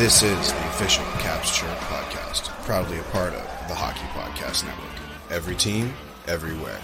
This 0.00 0.22
is 0.22 0.50
the 0.54 0.68
official 0.68 1.04
Caps 1.18 1.54
Chirp 1.54 1.76
podcast, 1.80 2.44
proudly 2.64 2.98
a 2.98 3.02
part 3.12 3.34
of 3.34 3.42
the 3.68 3.74
Hockey 3.74 4.06
Podcast 4.18 4.64
Network. 4.64 4.98
Every 5.30 5.54
team, 5.54 5.92
everywhere. 6.26 6.80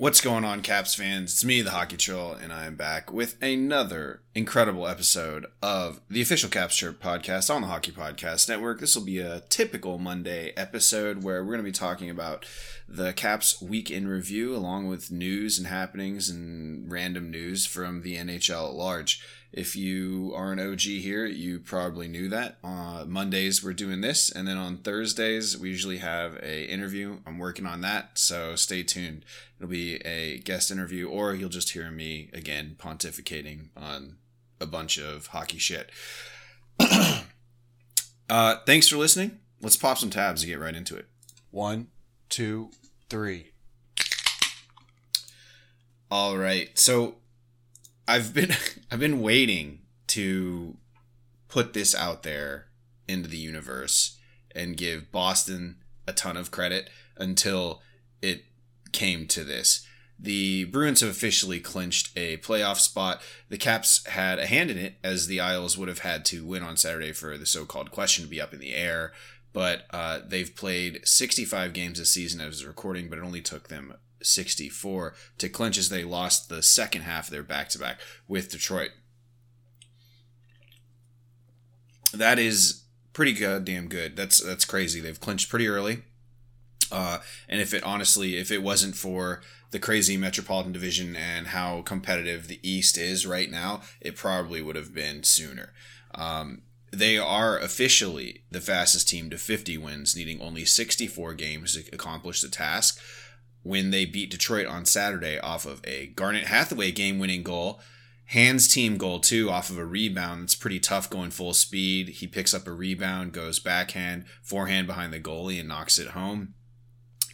What's 0.00 0.22
going 0.22 0.46
on, 0.46 0.62
Caps 0.62 0.94
fans? 0.94 1.34
It's 1.34 1.44
me, 1.44 1.60
the 1.60 1.72
Hockey 1.72 1.98
Troll, 1.98 2.32
and 2.32 2.54
I 2.54 2.64
am 2.64 2.74
back 2.74 3.12
with 3.12 3.36
another 3.42 4.22
incredible 4.34 4.88
episode 4.88 5.44
of 5.62 6.00
the 6.08 6.22
official 6.22 6.48
Caps 6.48 6.74
Chirp 6.74 7.02
podcast 7.02 7.54
on 7.54 7.60
the 7.60 7.66
Hockey 7.66 7.92
Podcast 7.92 8.48
Network. 8.48 8.80
This 8.80 8.96
will 8.96 9.04
be 9.04 9.18
a 9.18 9.40
typical 9.50 9.98
Monday 9.98 10.54
episode 10.56 11.22
where 11.22 11.44
we're 11.44 11.52
going 11.52 11.58
to 11.58 11.64
be 11.64 11.70
talking 11.70 12.08
about 12.08 12.46
the 12.88 13.12
Caps 13.12 13.60
week 13.60 13.90
in 13.90 14.08
review, 14.08 14.56
along 14.56 14.88
with 14.88 15.10
news 15.10 15.58
and 15.58 15.66
happenings 15.66 16.30
and 16.30 16.90
random 16.90 17.30
news 17.30 17.66
from 17.66 18.00
the 18.00 18.16
NHL 18.16 18.68
at 18.70 18.74
large. 18.74 19.22
If 19.52 19.74
you 19.74 20.32
are 20.36 20.52
an 20.52 20.60
OG 20.60 20.80
here, 20.80 21.26
you 21.26 21.58
probably 21.58 22.06
knew 22.06 22.28
that. 22.28 22.58
Uh, 22.62 23.04
Mondays 23.06 23.64
we're 23.64 23.72
doing 23.72 24.00
this, 24.00 24.30
and 24.30 24.46
then 24.46 24.56
on 24.56 24.76
Thursdays 24.76 25.58
we 25.58 25.68
usually 25.68 25.98
have 25.98 26.36
a 26.36 26.64
interview. 26.66 27.18
I'm 27.26 27.38
working 27.38 27.66
on 27.66 27.80
that, 27.80 28.16
so 28.18 28.54
stay 28.54 28.84
tuned. 28.84 29.24
It'll 29.58 29.68
be 29.68 29.96
a 30.06 30.38
guest 30.38 30.70
interview, 30.70 31.08
or 31.08 31.34
you'll 31.34 31.48
just 31.48 31.72
hear 31.72 31.90
me 31.90 32.30
again 32.32 32.76
pontificating 32.78 33.70
on 33.76 34.18
a 34.60 34.66
bunch 34.66 34.98
of 34.98 35.28
hockey 35.28 35.58
shit. 35.58 35.90
uh, 38.30 38.56
thanks 38.66 38.86
for 38.86 38.98
listening. 38.98 39.40
Let's 39.60 39.76
pop 39.76 39.98
some 39.98 40.10
tabs 40.10 40.42
and 40.42 40.48
get 40.48 40.60
right 40.60 40.76
into 40.76 40.96
it. 40.96 41.06
One, 41.50 41.88
two, 42.28 42.70
three. 43.08 43.48
All 46.10 46.36
right. 46.36 46.76
So 46.78 47.16
I've 48.06 48.34
been 48.34 48.52
I've 48.90 49.00
been 49.00 49.20
waiting 49.20 49.80
to 50.08 50.76
put 51.48 51.72
this 51.72 51.94
out 51.94 52.22
there 52.22 52.66
into 53.06 53.28
the 53.28 53.36
universe 53.36 54.18
and 54.54 54.76
give 54.76 55.12
Boston 55.12 55.76
a 56.06 56.12
ton 56.12 56.36
of 56.36 56.50
credit 56.50 56.90
until 57.16 57.82
it 58.22 58.44
came 58.92 59.26
to 59.28 59.44
this. 59.44 59.86
The 60.22 60.64
Bruins 60.64 61.00
have 61.00 61.10
officially 61.10 61.60
clinched 61.60 62.10
a 62.16 62.36
playoff 62.38 62.76
spot. 62.76 63.22
The 63.48 63.56
Caps 63.56 64.06
had 64.06 64.38
a 64.38 64.46
hand 64.46 64.70
in 64.70 64.76
it, 64.76 64.96
as 65.02 65.26
the 65.26 65.40
Isles 65.40 65.78
would 65.78 65.88
have 65.88 66.00
had 66.00 66.26
to 66.26 66.44
win 66.44 66.62
on 66.62 66.76
Saturday 66.76 67.12
for 67.12 67.38
the 67.38 67.46
so 67.46 67.64
called 67.64 67.90
question 67.90 68.24
to 68.24 68.30
be 68.30 68.40
up 68.40 68.52
in 68.52 68.60
the 68.60 68.74
air. 68.74 69.12
But 69.52 69.86
uh, 69.90 70.20
they've 70.26 70.54
played 70.54 71.00
65 71.04 71.72
games 71.72 71.98
this 71.98 72.10
season 72.10 72.40
as 72.40 72.62
a 72.62 72.66
recording, 72.66 73.08
but 73.08 73.18
it 73.18 73.24
only 73.24 73.40
took 73.40 73.68
them 73.68 73.94
64 74.22 75.14
to 75.38 75.48
clinch 75.48 75.78
as 75.78 75.88
they 75.88 76.04
lost 76.04 76.48
the 76.48 76.62
second 76.62 77.02
half 77.02 77.26
of 77.26 77.32
their 77.32 77.42
back 77.42 77.68
to 77.70 77.78
back 77.78 78.00
with 78.28 78.50
Detroit. 78.50 78.90
That 82.12 82.38
is 82.38 82.84
pretty 83.12 83.32
goddamn 83.32 83.88
good. 83.88 84.16
That's 84.16 84.42
that's 84.42 84.64
crazy. 84.64 85.00
They've 85.00 85.20
clinched 85.20 85.48
pretty 85.48 85.68
early. 85.68 86.02
Uh, 86.92 87.18
and 87.48 87.60
if 87.60 87.72
it 87.72 87.84
honestly, 87.84 88.36
if 88.36 88.50
it 88.50 88.62
wasn't 88.62 88.96
for 88.96 89.42
the 89.70 89.78
crazy 89.78 90.16
Metropolitan 90.16 90.72
Division 90.72 91.14
and 91.14 91.48
how 91.48 91.82
competitive 91.82 92.48
the 92.48 92.58
East 92.68 92.98
is 92.98 93.26
right 93.26 93.50
now, 93.50 93.82
it 94.00 94.16
probably 94.16 94.60
would 94.60 94.76
have 94.76 94.92
been 94.92 95.22
sooner. 95.22 95.72
Um, 96.14 96.62
they 96.92 97.16
are 97.16 97.56
officially 97.56 98.42
the 98.50 98.60
fastest 98.60 99.08
team 99.08 99.30
to 99.30 99.38
50 99.38 99.78
wins, 99.78 100.16
needing 100.16 100.40
only 100.40 100.64
64 100.64 101.34
games 101.34 101.74
to 101.74 101.94
accomplish 101.94 102.40
the 102.40 102.48
task 102.48 103.00
when 103.62 103.90
they 103.90 104.04
beat 104.04 104.30
Detroit 104.30 104.66
on 104.66 104.84
Saturday 104.84 105.38
off 105.38 105.66
of 105.66 105.80
a 105.84 106.08
Garnet 106.08 106.44
Hathaway 106.44 106.90
game 106.92 107.18
winning 107.18 107.42
goal. 107.42 107.80
Hands 108.26 108.66
team 108.68 108.96
goal 108.96 109.18
too 109.18 109.50
off 109.50 109.70
of 109.70 109.78
a 109.78 109.84
rebound. 109.84 110.44
It's 110.44 110.54
pretty 110.54 110.78
tough 110.78 111.10
going 111.10 111.30
full 111.30 111.52
speed. 111.52 112.08
He 112.08 112.26
picks 112.28 112.54
up 112.54 112.66
a 112.66 112.72
rebound, 112.72 113.32
goes 113.32 113.58
backhand, 113.58 114.24
forehand 114.40 114.86
behind 114.86 115.12
the 115.12 115.18
goalie, 115.18 115.58
and 115.58 115.68
knocks 115.68 115.98
it 115.98 116.08
home. 116.08 116.54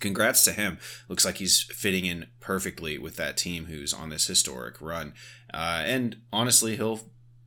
Congrats 0.01 0.43
to 0.45 0.53
him. 0.53 0.79
Looks 1.09 1.25
like 1.25 1.37
he's 1.37 1.63
fitting 1.63 2.07
in 2.07 2.27
perfectly 2.41 2.99
with 2.99 3.17
that 3.17 3.37
team 3.37 3.67
who's 3.67 3.93
on 3.93 4.09
this 4.09 4.27
historic 4.27 4.81
run. 4.81 5.13
Uh, 5.53 5.83
and 5.85 6.17
honestly, 6.33 6.77
he'll 6.77 7.01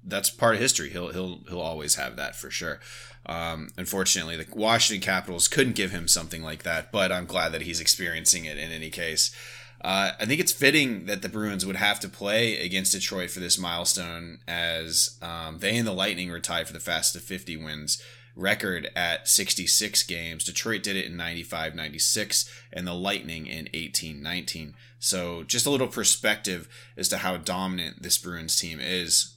that's 0.03 0.29
part 0.29 0.55
of 0.55 0.61
history. 0.61 0.89
He'll 0.89 1.09
he'll 1.09 1.41
he'll 1.47 1.59
always 1.59 1.95
have 1.95 2.15
that 2.15 2.35
for 2.35 2.49
sure. 2.49 2.79
Um, 3.25 3.69
unfortunately, 3.77 4.37
the 4.37 4.47
Washington 4.55 5.05
Capitals 5.05 5.47
couldn't 5.47 5.75
give 5.75 5.91
him 5.91 6.07
something 6.07 6.41
like 6.41 6.63
that, 6.63 6.91
but 6.91 7.11
I'm 7.11 7.25
glad 7.25 7.51
that 7.51 7.63
he's 7.63 7.79
experiencing 7.79 8.45
it 8.45 8.57
in 8.57 8.71
any 8.71 8.89
case. 8.89 9.35
Uh, 9.81 10.11
I 10.19 10.25
think 10.25 10.41
it's 10.41 10.51
fitting 10.51 11.05
that 11.05 11.21
the 11.21 11.29
Bruins 11.29 11.65
would 11.65 11.77
have 11.77 11.99
to 12.01 12.09
play 12.09 12.57
against 12.57 12.91
Detroit 12.91 13.29
for 13.29 13.39
this 13.39 13.57
milestone, 13.57 14.39
as 14.47 15.17
um, 15.21 15.59
they 15.59 15.77
and 15.77 15.87
the 15.87 15.93
Lightning 15.93 16.29
were 16.29 16.39
tied 16.39 16.67
for 16.67 16.73
the 16.73 16.79
fastest 16.79 17.15
of 17.15 17.23
50 17.23 17.57
wins 17.57 18.03
record 18.35 18.89
at 18.95 19.27
66 19.27 20.03
games. 20.03 20.43
Detroit 20.43 20.83
did 20.83 20.95
it 20.95 21.05
in 21.05 21.17
95 21.17 21.75
96, 21.75 22.51
and 22.73 22.87
the 22.87 22.93
Lightning 22.93 23.45
in 23.47 23.69
18 23.73 24.21
19. 24.21 24.75
So, 24.99 25.43
just 25.43 25.65
a 25.65 25.69
little 25.69 25.87
perspective 25.87 26.67
as 26.97 27.09
to 27.09 27.17
how 27.17 27.37
dominant 27.37 28.01
this 28.01 28.17
Bruins 28.17 28.59
team 28.59 28.79
is. 28.81 29.35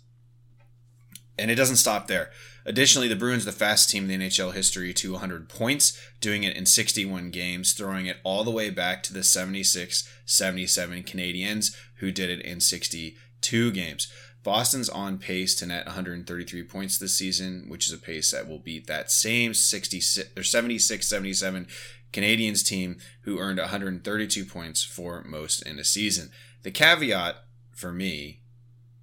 And 1.39 1.51
it 1.51 1.55
doesn't 1.55 1.77
stop 1.77 2.09
there. 2.09 2.31
Additionally, 2.65 3.09
the 3.09 3.17
Bruins, 3.17 3.45
the 3.45 3.53
fastest 3.53 3.91
team 3.91 4.09
in 4.09 4.21
the 4.21 4.27
NHL 4.27 4.55
history 4.55 4.95
to 4.95 5.13
100 5.13 5.49
points, 5.49 5.99
doing 6.21 6.45
it 6.45 6.57
in 6.57 6.67
61 6.67 7.31
games, 7.31 7.73
throwing 7.73 8.07
it 8.07 8.19
all 8.23 8.45
the 8.45 8.51
way 8.51 8.71
back 8.71 9.03
to 9.03 9.13
the 9.13 9.23
76 9.23 10.09
77 10.25 11.03
Canadiens, 11.03 11.77
who 11.97 12.13
did 12.13 12.31
it 12.31 12.41
in 12.45 12.61
62 12.61 13.71
games. 13.73 14.13
Boston's 14.43 14.89
on 14.89 15.19
pace 15.19 15.55
to 15.57 15.67
net 15.67 15.87
133 15.87 16.63
points 16.65 16.99
this 16.99 17.17
season, 17.17 17.67
which 17.69 17.87
is 17.87 17.93
a 17.93 17.99
pace 17.99 18.33
that 18.33 18.49
will 18.49 18.59
beat 18.59 18.87
that 18.87 19.11
same 19.11 19.55
66 19.55 20.31
or 20.37 20.43
76 20.43 21.07
77 21.07 21.67
Canadiens 22.13 22.65
team 22.65 22.99
who 23.23 23.39
earned 23.39 23.59
132 23.59 24.45
points 24.45 24.85
for 24.85 25.23
most 25.25 25.63
in 25.63 25.79
a 25.79 25.85
season. 25.85 26.31
The 26.63 26.71
caveat 26.71 27.37
for 27.71 27.93
me 27.93 28.41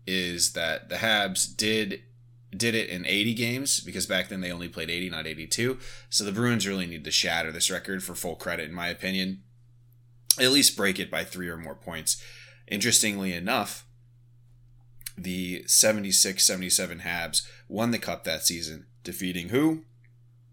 is 0.05 0.53
that 0.53 0.89
the 0.89 0.95
Habs 0.95 1.55
did 1.55 2.01
did 2.55 2.73
it 2.73 2.89
in 2.89 3.05
80 3.05 3.33
games 3.33 3.79
because 3.79 4.05
back 4.05 4.29
then 4.29 4.41
they 4.41 4.51
only 4.51 4.67
played 4.67 4.89
80, 4.89 5.09
not 5.09 5.27
82. 5.27 5.77
So 6.09 6.23
the 6.23 6.31
Bruins 6.31 6.67
really 6.67 6.85
need 6.85 7.03
to 7.03 7.11
shatter 7.11 7.51
this 7.51 7.69
record 7.69 8.03
for 8.03 8.15
full 8.15 8.35
credit, 8.35 8.69
in 8.69 8.75
my 8.75 8.87
opinion. 8.87 9.43
At 10.39 10.51
least 10.51 10.77
break 10.77 10.99
it 10.99 11.11
by 11.11 11.23
three 11.23 11.49
or 11.49 11.57
more 11.57 11.75
points. 11.75 12.21
Interestingly 12.67 13.33
enough, 13.33 13.85
the 15.17 15.63
76 15.67 16.43
77 16.43 16.99
Habs 16.99 17.47
won 17.67 17.91
the 17.91 17.99
Cup 17.99 18.23
that 18.23 18.45
season, 18.45 18.85
defeating 19.03 19.49
who? 19.49 19.83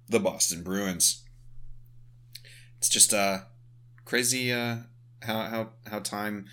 The 0.08 0.20
Boston 0.20 0.62
Bruins. 0.62 1.22
It's 2.78 2.88
just 2.88 3.14
uh, 3.14 3.40
crazy 4.04 4.52
uh, 4.52 4.78
how, 5.22 5.42
how, 5.42 5.68
how 5.86 6.00
time 6.00 6.46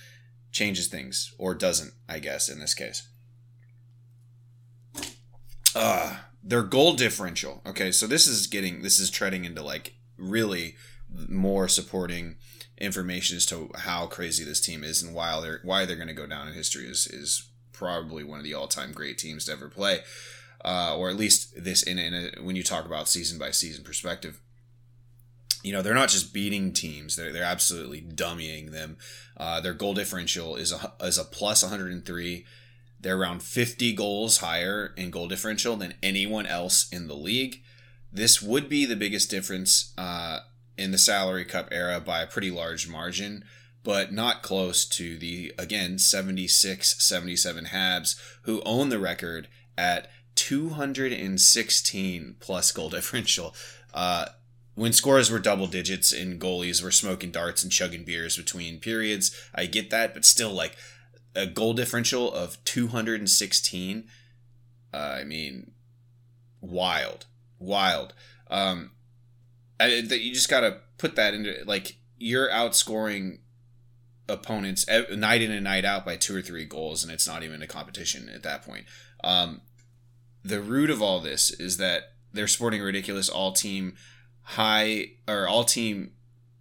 changes 0.52 0.88
things, 0.88 1.34
or 1.38 1.56
doesn't, 1.56 1.94
I 2.08 2.20
guess, 2.20 2.50
in 2.50 2.60
this 2.60 2.74
case 2.74 3.08
uh 5.76 6.18
their 6.44 6.64
goal 6.64 6.94
differential. 6.94 7.62
Okay, 7.66 7.92
so 7.92 8.06
this 8.06 8.28
is 8.28 8.48
getting 8.48 8.82
this 8.82 9.00
is 9.00 9.10
treading 9.10 9.46
into 9.46 9.64
like 9.64 9.96
really 10.18 10.76
more 11.28 11.68
supporting 11.68 12.36
information 12.78 13.38
as 13.38 13.46
to 13.46 13.72
how 13.76 14.08
crazy 14.08 14.44
this 14.44 14.60
team 14.60 14.84
is 14.84 15.02
and 15.02 15.16
why 15.16 15.40
they're 15.40 15.60
why 15.64 15.86
they're 15.86 15.96
going 15.96 16.08
to 16.08 16.14
go 16.14 16.28
down 16.28 16.48
in 16.48 16.54
history 16.54 16.86
is 16.86 17.08
is 17.08 17.50
probably 17.72 18.24
one 18.24 18.40
of 18.40 18.44
the 18.44 18.54
all 18.54 18.68
time 18.68 18.92
great 18.92 19.18
teams 19.18 19.46
to 19.46 19.54
ever 19.54 19.70
play, 19.70 20.00
uh, 20.66 20.96
or 20.98 21.10
at 21.10 21.16
least 21.16 21.64
this 21.64 21.82
in, 21.84 21.98
in 21.98 22.14
a, 22.14 22.42
when 22.42 22.56
you 22.56 22.64
talk 22.64 22.86
about 22.86 23.08
season 23.08 23.40
by 23.40 23.52
season 23.52 23.84
perspective. 23.84 24.42
You 25.64 25.72
know 25.72 25.82
they're 25.82 25.94
not 25.94 26.10
just 26.10 26.34
beating 26.34 26.74
teams; 26.74 27.16
they're 27.16 27.32
they're 27.32 27.44
absolutely 27.44 28.02
dummying 28.02 28.72
them. 28.72 28.98
Uh, 29.38 29.62
their 29.62 29.74
goal 29.74 29.94
differential 29.94 30.58
is 30.58 30.74
a 30.74 30.94
is 31.00 31.18
a 31.18 31.24
plus 31.24 31.64
103 31.64 32.46
they're 33.04 33.18
around 33.18 33.44
50 33.44 33.94
goals 33.94 34.38
higher 34.38 34.94
in 34.98 35.12
goal 35.12 35.28
differential 35.28 35.76
than 35.76 35.94
anyone 36.02 36.46
else 36.46 36.90
in 36.90 37.08
the 37.08 37.16
league. 37.16 37.62
This 38.12 38.42
would 38.42 38.70
be 38.70 38.86
the 38.86 38.96
biggest 38.96 39.30
difference 39.30 39.94
uh, 39.98 40.40
in 40.78 40.92
the 40.92 40.98
salary 40.98 41.46
cap 41.46 41.68
era 41.72 42.00
by 42.00 42.22
a 42.22 42.28
pretty 42.28 42.50
large 42.50 42.88
margin, 42.88 43.44
but 43.84 44.14
not 44.14 44.42
close 44.42 44.86
to 44.86 45.18
the, 45.18 45.54
again, 45.58 46.00
76 46.00 47.04
77 47.04 47.66
Habs, 47.66 48.16
who 48.44 48.62
own 48.66 48.90
the 48.90 49.00
record 49.00 49.50
at 49.78 50.10
216 50.36 52.36
plus 52.40 52.72
goal 52.72 52.90
differential. 52.90 53.54
Uh, 53.94 54.28
when 54.76 54.94
scores 54.94 55.30
were 55.30 55.40
double 55.40 55.68
digits 55.68 56.12
and 56.12 56.42
goalies 56.42 56.82
were 56.82 56.90
smoking 56.90 57.32
darts 57.32 57.64
and 57.64 57.72
chugging 57.72 58.06
beers 58.06 58.38
between 58.38 58.80
periods, 58.80 59.36
I 59.54 59.66
get 59.66 59.90
that, 59.92 60.14
but 60.14 60.26
still, 60.26 60.52
like, 60.52 60.76
a 61.36 61.46
goal 61.46 61.74
differential 61.74 62.32
of 62.32 62.64
216 62.66 64.08
uh, 64.94 64.98
i 64.98 65.24
mean 65.24 65.72
wild 66.62 67.26
wild 67.60 68.14
um, 68.50 68.92
I, 69.80 70.02
that 70.02 70.22
you 70.22 70.34
just 70.34 70.50
got 70.50 70.62
to 70.62 70.78
put 70.98 71.16
that 71.16 71.34
into 71.34 71.56
like 71.66 71.98
you're 72.18 72.50
outscoring 72.50 73.40
opponents 74.30 74.86
night 75.12 75.42
in 75.42 75.52
and 75.52 75.64
night 75.64 75.86
out 75.86 76.06
by 76.06 76.16
two 76.16 76.36
or 76.36 76.42
three 76.42 76.66
goals, 76.66 77.04
and 77.04 77.12
it's 77.12 77.28
not 77.28 77.44
even 77.44 77.62
a 77.62 77.68
competition 77.68 78.30
at 78.30 78.44
that 78.44 78.64
point. 78.64 78.86
Um, 79.24 79.62
the 80.44 80.62
root 80.62 80.90
of 80.90 81.02
all 81.02 81.20
this 81.20 81.52
is 81.52 81.78
that 81.78 82.14
they're 82.32 82.48
sporting 82.48 82.82
ridiculous 82.82 83.30
all 83.30 83.52
team 83.52 83.96
high 84.42 85.12
or 85.28 85.48
all 85.48 85.64
team 85.64 86.12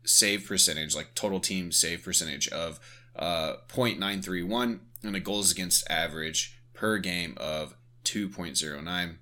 save 0.04 0.46
percentage, 0.46 0.94
like 0.94 1.14
total 1.14 1.40
team 1.40 1.72
save 1.72 2.02
percentage 2.02 2.48
of 2.48 2.80
uh, 3.16 3.54
0.931 3.68 4.80
and 5.02 5.16
a 5.16 5.20
goals 5.20 5.50
against 5.52 5.88
average 5.90 6.58
per 6.74 6.98
game 6.98 7.34
of 7.38 7.74
2.09. 8.04 9.16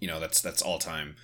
You 0.00 0.08
know, 0.08 0.20
that's 0.20 0.40
that's 0.40 0.62
all 0.62 0.78
time 0.78 1.16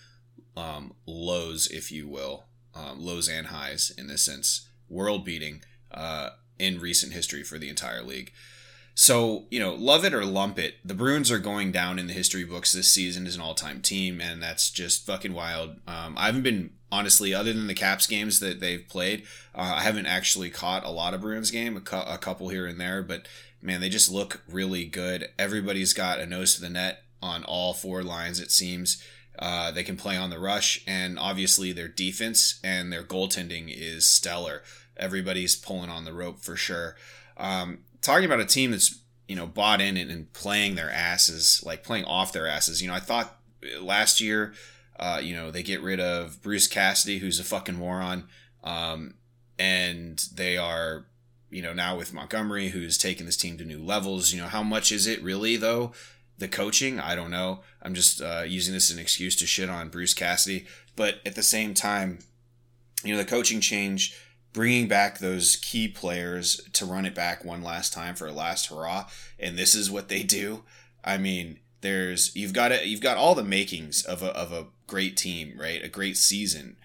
um, 0.56 0.94
lows, 1.06 1.66
if 1.68 1.92
you 1.92 2.08
will, 2.08 2.44
um, 2.74 3.00
lows 3.00 3.28
and 3.28 3.48
highs 3.48 3.92
in 3.96 4.06
this 4.06 4.22
sense, 4.22 4.68
world 4.88 5.24
beating 5.24 5.62
uh, 5.90 6.30
in 6.58 6.80
recent 6.80 7.12
history 7.12 7.42
for 7.42 7.58
the 7.58 7.68
entire 7.68 8.02
league. 8.02 8.32
So, 9.00 9.46
you 9.50 9.58
know, 9.58 9.72
love 9.72 10.04
it 10.04 10.12
or 10.12 10.26
lump 10.26 10.58
it, 10.58 10.74
the 10.84 10.92
Bruins 10.92 11.30
are 11.30 11.38
going 11.38 11.72
down 11.72 11.98
in 11.98 12.06
the 12.06 12.12
history 12.12 12.44
books 12.44 12.74
this 12.74 12.88
season 12.88 13.26
as 13.26 13.34
an 13.34 13.40
all 13.40 13.54
time 13.54 13.80
team, 13.80 14.20
and 14.20 14.42
that's 14.42 14.70
just 14.70 15.06
fucking 15.06 15.32
wild. 15.32 15.76
Um, 15.86 16.18
I 16.18 16.26
haven't 16.26 16.42
been, 16.42 16.74
honestly, 16.92 17.32
other 17.32 17.54
than 17.54 17.66
the 17.66 17.72
Caps 17.72 18.06
games 18.06 18.40
that 18.40 18.60
they've 18.60 18.86
played, 18.86 19.22
uh, 19.54 19.76
I 19.78 19.80
haven't 19.80 20.04
actually 20.04 20.50
caught 20.50 20.84
a 20.84 20.90
lot 20.90 21.14
of 21.14 21.22
Bruins 21.22 21.50
game, 21.50 21.78
a, 21.78 21.80
cu- 21.80 21.96
a 21.96 22.18
couple 22.18 22.50
here 22.50 22.66
and 22.66 22.78
there, 22.78 23.02
but 23.02 23.26
man, 23.62 23.80
they 23.80 23.88
just 23.88 24.12
look 24.12 24.42
really 24.46 24.84
good. 24.84 25.30
Everybody's 25.38 25.94
got 25.94 26.20
a 26.20 26.26
nose 26.26 26.56
to 26.56 26.60
the 26.60 26.68
net 26.68 27.04
on 27.22 27.42
all 27.44 27.72
four 27.72 28.02
lines, 28.02 28.38
it 28.38 28.50
seems. 28.50 29.02
Uh, 29.38 29.70
they 29.70 29.82
can 29.82 29.96
play 29.96 30.18
on 30.18 30.28
the 30.28 30.38
rush, 30.38 30.84
and 30.86 31.18
obviously 31.18 31.72
their 31.72 31.88
defense 31.88 32.60
and 32.62 32.92
their 32.92 33.02
goaltending 33.02 33.74
is 33.74 34.06
stellar. 34.06 34.62
Everybody's 34.98 35.56
pulling 35.56 35.88
on 35.88 36.04
the 36.04 36.12
rope 36.12 36.40
for 36.40 36.54
sure. 36.54 36.96
Um, 37.38 37.78
talking 38.02 38.24
about 38.24 38.40
a 38.40 38.46
team 38.46 38.70
that's 38.70 38.98
you 39.28 39.36
know 39.36 39.46
bought 39.46 39.80
in 39.80 39.96
and, 39.96 40.10
and, 40.10 40.32
playing 40.32 40.74
their 40.74 40.90
asses, 40.90 41.62
like 41.64 41.82
playing 41.82 42.04
off 42.04 42.32
their 42.32 42.46
asses. 42.46 42.82
You 42.82 42.88
know, 42.88 42.94
I 42.94 43.00
thought 43.00 43.38
last 43.80 44.20
year, 44.20 44.54
uh, 44.98 45.20
you 45.22 45.34
know, 45.34 45.50
they 45.50 45.62
get 45.62 45.82
rid 45.82 46.00
of 46.00 46.42
Bruce 46.42 46.66
Cassidy, 46.66 47.18
who's 47.18 47.40
a 47.40 47.44
fucking 47.44 47.76
moron, 47.76 48.24
um, 48.64 49.14
and 49.58 50.18
they 50.34 50.56
are. 50.56 51.06
You 51.52 51.62
know, 51.62 51.72
now 51.72 51.96
with 51.96 52.14
Montgomery, 52.14 52.68
who's 52.68 52.96
taken 52.96 53.26
this 53.26 53.36
team 53.36 53.58
to 53.58 53.64
new 53.64 53.82
levels. 53.82 54.32
You 54.32 54.40
know, 54.40 54.46
how 54.46 54.62
much 54.62 54.92
is 54.92 55.08
it 55.08 55.20
really, 55.20 55.56
though? 55.56 55.92
the 56.40 56.48
coaching. 56.48 56.98
I 56.98 57.14
don't 57.14 57.30
know. 57.30 57.60
I'm 57.82 57.94
just 57.94 58.20
uh, 58.20 58.42
using 58.46 58.74
this 58.74 58.90
as 58.90 58.96
an 58.96 59.02
excuse 59.02 59.36
to 59.36 59.46
shit 59.46 59.70
on 59.70 59.90
Bruce 59.90 60.14
Cassidy. 60.14 60.66
But 60.96 61.16
at 61.24 61.36
the 61.36 61.42
same 61.42 61.74
time, 61.74 62.18
you 63.04 63.12
know, 63.12 63.18
the 63.18 63.28
coaching 63.28 63.60
change, 63.60 64.16
bringing 64.52 64.88
back 64.88 65.18
those 65.18 65.56
key 65.56 65.88
players 65.88 66.60
to 66.72 66.84
run 66.84 67.06
it 67.06 67.14
back 67.14 67.44
one 67.44 67.62
last 67.62 67.92
time 67.92 68.14
for 68.14 68.26
a 68.26 68.32
last 68.32 68.66
hurrah, 68.66 69.06
and 69.38 69.56
this 69.56 69.74
is 69.74 69.90
what 69.90 70.08
they 70.08 70.22
do. 70.22 70.62
I 71.04 71.18
mean, 71.18 71.58
there's 71.80 72.34
you've 72.36 72.52
got 72.52 72.72
it. 72.72 72.86
You've 72.86 73.00
got 73.00 73.16
all 73.16 73.34
the 73.34 73.44
makings 73.44 74.04
of 74.04 74.22
a 74.22 74.28
of 74.36 74.52
a 74.52 74.66
great 74.86 75.16
team, 75.16 75.54
right? 75.58 75.82
A 75.82 75.88
great 75.88 76.16
season. 76.16 76.76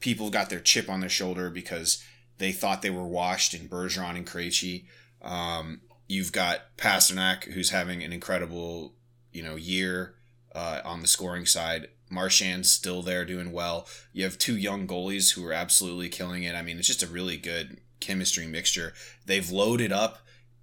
People 0.00 0.30
got 0.30 0.50
their 0.50 0.60
chip 0.60 0.90
on 0.90 1.00
their 1.00 1.08
shoulder 1.08 1.48
because 1.48 2.02
they 2.38 2.52
thought 2.52 2.82
they 2.82 2.90
were 2.90 3.06
washed 3.06 3.54
in 3.54 3.68
Bergeron 3.68 4.16
and 4.16 4.26
Krejci. 4.26 4.84
Um, 5.22 5.82
you've 6.08 6.32
got 6.32 6.76
Pastrnak, 6.76 7.44
who's 7.52 7.70
having 7.70 8.02
an 8.02 8.12
incredible 8.12 8.94
you 9.32 9.42
know 9.42 9.56
year 9.56 10.14
uh, 10.54 10.80
on 10.84 11.00
the 11.00 11.08
scoring 11.08 11.46
side. 11.46 11.88
Marchand's 12.12 12.70
still 12.70 13.02
there 13.02 13.24
doing 13.24 13.52
well. 13.52 13.86
You 14.12 14.24
have 14.24 14.38
two 14.38 14.56
young 14.56 14.86
goalies 14.86 15.34
who 15.34 15.44
are 15.46 15.52
absolutely 15.52 16.08
killing 16.08 16.42
it. 16.42 16.54
I 16.54 16.62
mean, 16.62 16.78
it's 16.78 16.86
just 16.86 17.02
a 17.02 17.06
really 17.06 17.36
good 17.36 17.80
chemistry 18.00 18.46
mixture. 18.46 18.92
They've 19.24 19.50
loaded 19.50 19.92
up 19.92 20.18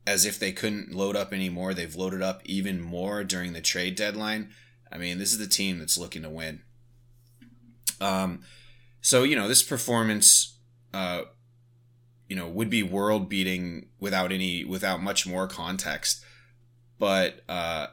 as 0.05 0.25
if 0.25 0.39
they 0.39 0.51
couldn't 0.51 0.93
load 0.93 1.15
up 1.15 1.33
anymore. 1.33 1.73
They've 1.73 1.95
loaded 1.95 2.21
up 2.21 2.41
even 2.45 2.81
more 2.81 3.23
during 3.23 3.53
the 3.53 3.61
trade 3.61 3.95
deadline. 3.95 4.49
I 4.91 4.97
mean, 4.97 5.17
this 5.17 5.31
is 5.31 5.39
the 5.39 5.47
team 5.47 5.79
that's 5.79 5.97
looking 5.97 6.21
to 6.23 6.29
win. 6.29 6.61
Um, 8.01 8.41
so 9.01 9.23
you 9.23 9.35
know, 9.35 9.47
this 9.47 9.63
performance, 9.63 10.57
uh, 10.93 11.23
you 12.27 12.35
know, 12.35 12.47
would 12.47 12.69
be 12.69 12.83
world 12.83 13.29
beating 13.29 13.87
without 13.99 14.31
any, 14.31 14.63
without 14.63 15.01
much 15.01 15.27
more 15.27 15.47
context. 15.47 16.23
But 16.97 17.41
uh, 17.47 17.87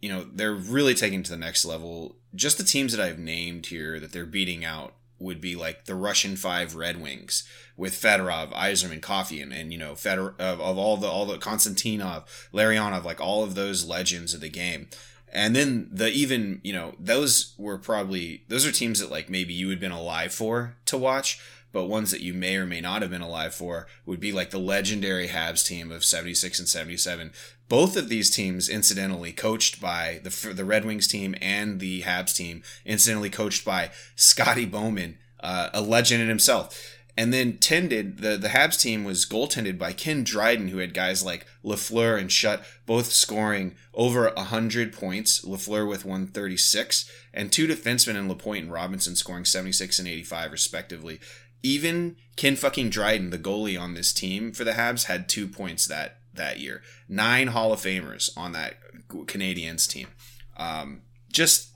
you 0.00 0.08
know, 0.08 0.26
they're 0.32 0.54
really 0.54 0.94
taking 0.94 1.22
to 1.24 1.30
the 1.30 1.36
next 1.36 1.64
level. 1.64 2.16
Just 2.36 2.58
the 2.58 2.64
teams 2.64 2.94
that 2.94 3.04
I've 3.04 3.18
named 3.18 3.66
here 3.66 3.98
that 3.98 4.12
they're 4.12 4.26
beating 4.26 4.64
out 4.64 4.94
would 5.18 5.40
be 5.40 5.56
like 5.56 5.86
the 5.86 5.94
Russian 5.94 6.36
Five 6.36 6.74
Red 6.74 7.00
Wings 7.00 7.48
with 7.76 7.94
Fedorov, 7.94 8.52
Yzerman, 8.52 9.00
Coffey, 9.00 9.40
and, 9.40 9.52
and 9.52 9.72
you 9.72 9.78
know, 9.78 9.94
Fedor 9.94 10.34
of, 10.38 10.60
of 10.60 10.78
all 10.78 10.96
the 10.96 11.08
all 11.08 11.26
the 11.26 11.38
Konstantinov, 11.38 12.24
Larionov, 12.52 13.04
like 13.04 13.20
all 13.20 13.42
of 13.42 13.54
those 13.54 13.84
legends 13.84 14.34
of 14.34 14.40
the 14.40 14.48
game. 14.48 14.88
And 15.32 15.56
then 15.56 15.88
the 15.90 16.08
even, 16.10 16.60
you 16.62 16.72
know, 16.72 16.94
those 16.98 17.54
were 17.58 17.78
probably 17.78 18.44
those 18.48 18.66
are 18.66 18.72
teams 18.72 19.00
that 19.00 19.10
like 19.10 19.28
maybe 19.28 19.52
you 19.52 19.68
had 19.70 19.80
been 19.80 19.92
alive 19.92 20.32
for 20.32 20.76
to 20.86 20.96
watch, 20.96 21.40
but 21.72 21.84
ones 21.84 22.10
that 22.10 22.20
you 22.20 22.32
may 22.32 22.56
or 22.56 22.66
may 22.66 22.80
not 22.80 23.02
have 23.02 23.10
been 23.10 23.20
alive 23.20 23.54
for 23.54 23.86
would 24.04 24.20
be 24.20 24.32
like 24.32 24.50
the 24.50 24.58
legendary 24.58 25.28
Habs 25.28 25.66
team 25.66 25.90
of 25.90 26.04
76 26.04 26.58
and 26.58 26.68
77 26.68 27.32
both 27.68 27.96
of 27.96 28.08
these 28.08 28.30
teams, 28.30 28.68
incidentally, 28.68 29.32
coached 29.32 29.80
by 29.80 30.20
the 30.22 30.52
the 30.52 30.64
Red 30.64 30.84
Wings 30.84 31.08
team 31.08 31.34
and 31.40 31.80
the 31.80 32.02
Habs 32.02 32.34
team, 32.34 32.62
incidentally 32.84 33.30
coached 33.30 33.64
by 33.64 33.90
Scotty 34.14 34.66
Bowman, 34.66 35.18
uh, 35.40 35.70
a 35.72 35.80
legend 35.80 36.22
in 36.22 36.28
himself. 36.28 36.92
And 37.18 37.32
then 37.32 37.56
tended 37.56 38.18
the 38.18 38.36
the 38.36 38.48
Habs 38.48 38.80
team 38.80 39.02
was 39.02 39.24
goaltended 39.24 39.78
by 39.78 39.92
Ken 39.92 40.22
Dryden, 40.22 40.68
who 40.68 40.78
had 40.78 40.92
guys 40.92 41.24
like 41.24 41.46
Lafleur 41.64 42.20
and 42.20 42.30
Shutt 42.30 42.62
both 42.84 43.06
scoring 43.06 43.74
over 43.94 44.30
hundred 44.36 44.92
points. 44.92 45.42
Lafleur 45.42 45.88
with 45.88 46.04
one 46.04 46.26
thirty 46.26 46.58
six, 46.58 47.10
and 47.32 47.50
two 47.50 47.66
defensemen 47.66 48.16
in 48.16 48.28
Lapointe 48.28 48.64
and 48.64 48.72
Robinson 48.72 49.16
scoring 49.16 49.46
seventy 49.46 49.72
six 49.72 49.98
and 49.98 50.06
eighty 50.06 50.24
five 50.24 50.52
respectively. 50.52 51.18
Even 51.62 52.16
Ken 52.36 52.56
fucking 52.56 52.90
Dryden, 52.90 53.30
the 53.30 53.38
goalie 53.38 53.80
on 53.80 53.94
this 53.94 54.12
team 54.12 54.52
for 54.52 54.64
the 54.64 54.72
Habs, 54.72 55.04
had 55.04 55.28
two 55.28 55.48
points 55.48 55.86
that 55.86 56.20
that 56.34 56.60
year. 56.60 56.82
Nine 57.08 57.48
Hall 57.48 57.72
of 57.72 57.80
Famers 57.80 58.30
on 58.36 58.52
that 58.52 58.74
Canadiens 59.08 59.88
team. 59.88 60.08
Um, 60.56 61.02
just 61.32 61.70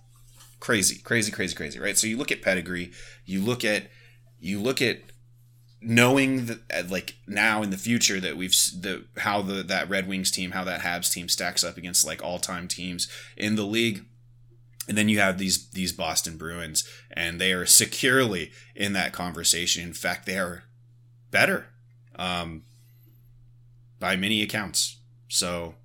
crazy, 0.61 1.01
crazy, 1.03 1.33
crazy, 1.33 1.55
crazy, 1.55 1.79
right? 1.79 1.99
So 1.99 2.07
you 2.07 2.17
look 2.17 2.31
at 2.31 2.43
pedigree, 2.43 2.93
you 3.25 3.43
look 3.43 3.65
at 3.65 3.85
you 4.39 4.61
look 4.61 4.81
at 4.81 5.01
knowing 5.83 6.47
that 6.47 6.91
like 6.91 7.17
now 7.27 7.63
in 7.63 7.71
the 7.71 7.79
future 7.79 8.21
that 8.21 8.37
we've 8.37 8.55
the 8.79 9.05
how 9.19 9.43
the 9.43 9.63
that 9.63 9.89
Red 9.89 10.07
Wings 10.07 10.31
team, 10.31 10.53
how 10.53 10.65
that 10.65 10.83
Habs 10.83 11.11
team 11.11 11.29
stacks 11.29 11.65
up 11.65 11.77
against 11.77 12.07
like 12.07 12.23
all-time 12.23 12.69
teams 12.69 13.09
in 13.37 13.57
the 13.57 13.65
league. 13.65 14.05
And 14.91 14.99
then 14.99 15.09
you 15.09 15.21
have 15.21 15.39
these 15.39 15.71
these 15.71 15.93
Boston 15.93 16.37
Bruins 16.37 16.83
and 17.13 17.41
they 17.41 17.53
are 17.53 17.65
securely 17.65 18.51
in 18.75 18.93
that 18.95 19.13
conversation. 19.13 19.85
In 19.85 19.93
fact, 19.93 20.27
they 20.27 20.37
are 20.37 20.65
better. 21.31 21.67
Um, 22.17 22.65
by 24.01 24.17
many 24.17 24.43
accounts. 24.43 24.97
So, 25.29 25.77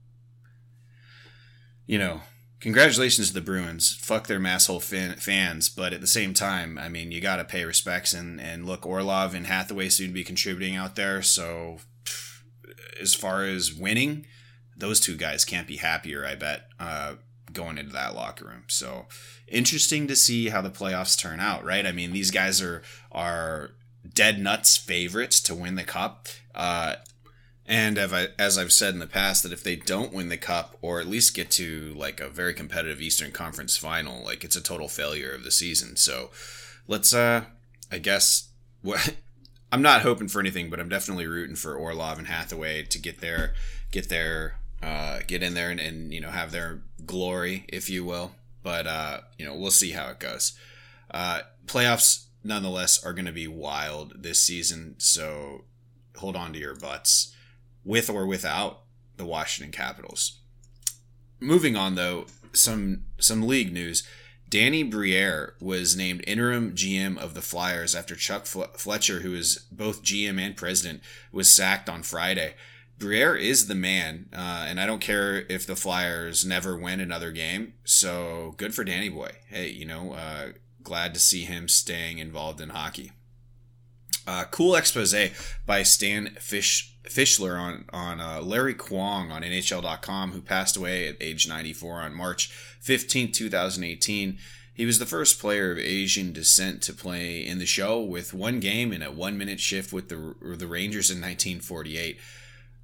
you 1.85 1.99
know, 1.99 2.21
congratulations 2.59 3.27
to 3.27 3.33
the 3.35 3.41
Bruins. 3.41 3.93
Fuck 3.93 4.25
their 4.25 4.39
masshole 4.39 4.81
fan, 4.81 5.17
fans, 5.17 5.69
but 5.69 5.93
at 5.93 6.01
the 6.01 6.07
same 6.07 6.33
time, 6.33 6.79
I 6.79 6.89
mean, 6.89 7.11
you 7.11 7.21
got 7.21 7.35
to 7.35 7.45
pay 7.45 7.63
respects 7.63 8.11
and 8.11 8.41
and 8.41 8.65
look, 8.65 8.87
Orlov 8.87 9.35
and 9.35 9.45
Hathaway 9.45 9.89
soon 9.89 10.07
to 10.07 10.13
be 10.13 10.23
contributing 10.23 10.75
out 10.75 10.95
there. 10.95 11.21
So, 11.21 11.77
as 12.99 13.13
far 13.13 13.45
as 13.45 13.71
winning, 13.71 14.25
those 14.75 14.99
two 14.99 15.15
guys 15.15 15.45
can't 15.45 15.67
be 15.67 15.77
happier. 15.77 16.25
I 16.25 16.33
bet 16.33 16.69
uh, 16.79 17.15
going 17.55 17.79
into 17.79 17.93
that 17.93 18.13
locker 18.13 18.45
room. 18.45 18.65
So, 18.67 19.07
interesting 19.47 20.05
to 20.07 20.15
see 20.15 20.49
how 20.49 20.61
the 20.61 20.69
playoffs 20.69 21.17
turn 21.17 21.39
out. 21.39 21.63
Right? 21.63 21.85
I 21.85 21.91
mean, 21.91 22.13
these 22.13 22.29
guys 22.29 22.61
are 22.61 22.83
are 23.11 23.71
dead 24.13 24.39
nuts 24.39 24.77
favorites 24.77 25.39
to 25.41 25.55
win 25.55 25.75
the 25.75 25.83
cup. 25.83 26.27
Uh, 26.53 26.95
and 27.67 27.97
as 27.97 28.57
I've 28.59 28.71
said 28.71 28.93
in 28.93 28.99
the 28.99 29.07
past, 29.07 29.41
that 29.41 29.51
if 29.51 29.63
they 29.63 29.75
don't 29.75 30.13
win 30.13 30.29
the 30.29 30.37
cup 30.37 30.77
or 30.81 30.99
at 30.99 31.07
least 31.07 31.35
get 31.35 31.49
to 31.51 31.95
like 31.97 32.19
a 32.19 32.29
very 32.29 32.53
competitive 32.53 33.01
Eastern 33.01 33.31
Conference 33.31 33.75
final, 33.75 34.23
like 34.23 34.43
it's 34.43 34.55
a 34.55 34.61
total 34.61 34.87
failure 34.87 35.31
of 35.31 35.43
the 35.43 35.51
season. 35.51 35.95
So 35.95 36.29
let's, 36.87 37.11
uh, 37.13 37.45
I 37.91 37.97
guess, 37.97 38.49
what 38.83 39.15
I'm 39.71 39.81
not 39.81 40.03
hoping 40.03 40.27
for 40.27 40.39
anything, 40.39 40.69
but 40.69 40.79
I'm 40.79 40.89
definitely 40.89 41.25
rooting 41.25 41.55
for 41.55 41.75
Orlov 41.75 42.19
and 42.19 42.27
Hathaway 42.27 42.83
to 42.83 42.99
get 42.99 43.19
there, 43.19 43.55
get 43.91 44.09
there, 44.09 44.59
uh, 44.85 45.19
get 45.25 45.41
in 45.41 45.55
there 45.55 45.71
and, 45.71 45.79
and, 45.79 46.13
you 46.13 46.21
know, 46.21 46.29
have 46.29 46.51
their 46.51 46.83
glory, 47.05 47.65
if 47.69 47.89
you 47.89 48.05
will. 48.05 48.33
But, 48.61 48.85
uh, 48.85 49.21
you 49.37 49.45
know, 49.45 49.55
we'll 49.55 49.71
see 49.71 49.91
how 49.91 50.09
it 50.09 50.19
goes. 50.19 50.53
Uh, 51.09 51.41
playoffs, 51.65 52.25
nonetheless, 52.43 53.03
are 53.03 53.13
going 53.13 53.25
to 53.25 53.31
be 53.31 53.47
wild 53.47 54.21
this 54.21 54.39
season. 54.39 54.95
So 54.99 55.63
hold 56.17 56.35
on 56.35 56.53
to 56.53 56.59
your 56.59 56.75
butts 56.75 57.33
with 57.83 58.09
or 58.09 58.27
without 58.27 58.81
the 59.17 59.25
Washington 59.25 59.71
Capitals. 59.71 60.39
Moving 61.39 61.75
on 61.75 61.95
though, 61.95 62.25
some 62.53 63.03
some 63.19 63.41
league 63.41 63.73
news. 63.73 64.03
Danny 64.47 64.83
Briere 64.83 65.55
was 65.59 65.97
named 65.97 66.23
interim 66.27 66.73
GM 66.75 67.17
of 67.17 67.33
the 67.33 67.41
Flyers 67.41 67.95
after 67.95 68.15
Chuck 68.15 68.45
Fletcher, 68.45 69.21
who 69.21 69.33
is 69.33 69.65
both 69.71 70.03
GM 70.03 70.39
and 70.39 70.55
president, 70.55 71.01
was 71.31 71.49
sacked 71.49 71.89
on 71.89 72.03
Friday. 72.03 72.53
Briere 72.97 73.35
is 73.35 73.67
the 73.67 73.75
man, 73.75 74.29
uh, 74.33 74.65
and 74.67 74.79
I 74.79 74.85
don't 74.85 75.01
care 75.01 75.45
if 75.49 75.67
the 75.67 75.75
Flyers 75.75 76.45
never 76.45 76.77
win 76.77 76.99
another 76.99 77.31
game. 77.31 77.73
So 77.83 78.55
good 78.57 78.73
for 78.73 78.83
Danny 78.83 79.09
Boy. 79.09 79.31
Hey, 79.47 79.69
you 79.69 79.85
know, 79.85 80.13
uh, 80.13 80.49
glad 80.81 81.13
to 81.13 81.19
see 81.19 81.43
him 81.43 81.67
staying 81.67 82.19
involved 82.19 82.61
in 82.61 82.69
hockey. 82.69 83.11
Uh, 84.27 84.45
cool 84.45 84.75
expose 84.75 85.13
by 85.65 85.83
Stan 85.83 86.29
Fish 86.39 86.95
Fischler 87.03 87.59
on 87.59 87.85
on 87.91 88.19
uh, 88.19 88.41
Larry 88.41 88.73
Kwong 88.73 89.31
on 89.31 89.43
NHL.com, 89.43 90.31
who 90.31 90.41
passed 90.41 90.75
away 90.75 91.07
at 91.07 91.17
age 91.19 91.47
94 91.47 92.01
on 92.01 92.15
March 92.15 92.47
15, 92.81 93.31
2018. 93.31 94.37
He 94.73 94.85
was 94.85 94.99
the 94.99 95.05
first 95.05 95.39
player 95.39 95.71
of 95.71 95.77
Asian 95.77 96.33
descent 96.33 96.81
to 96.83 96.93
play 96.93 97.45
in 97.45 97.59
the 97.59 97.65
show 97.65 98.01
with 98.01 98.33
one 98.33 98.59
game 98.59 98.91
in 98.91 99.01
a 99.01 99.11
one 99.11 99.37
minute 99.37 99.59
shift 99.59 99.93
with 99.93 100.09
the, 100.09 100.35
the 100.41 100.67
Rangers 100.67 101.09
in 101.09 101.17
1948. 101.17 102.19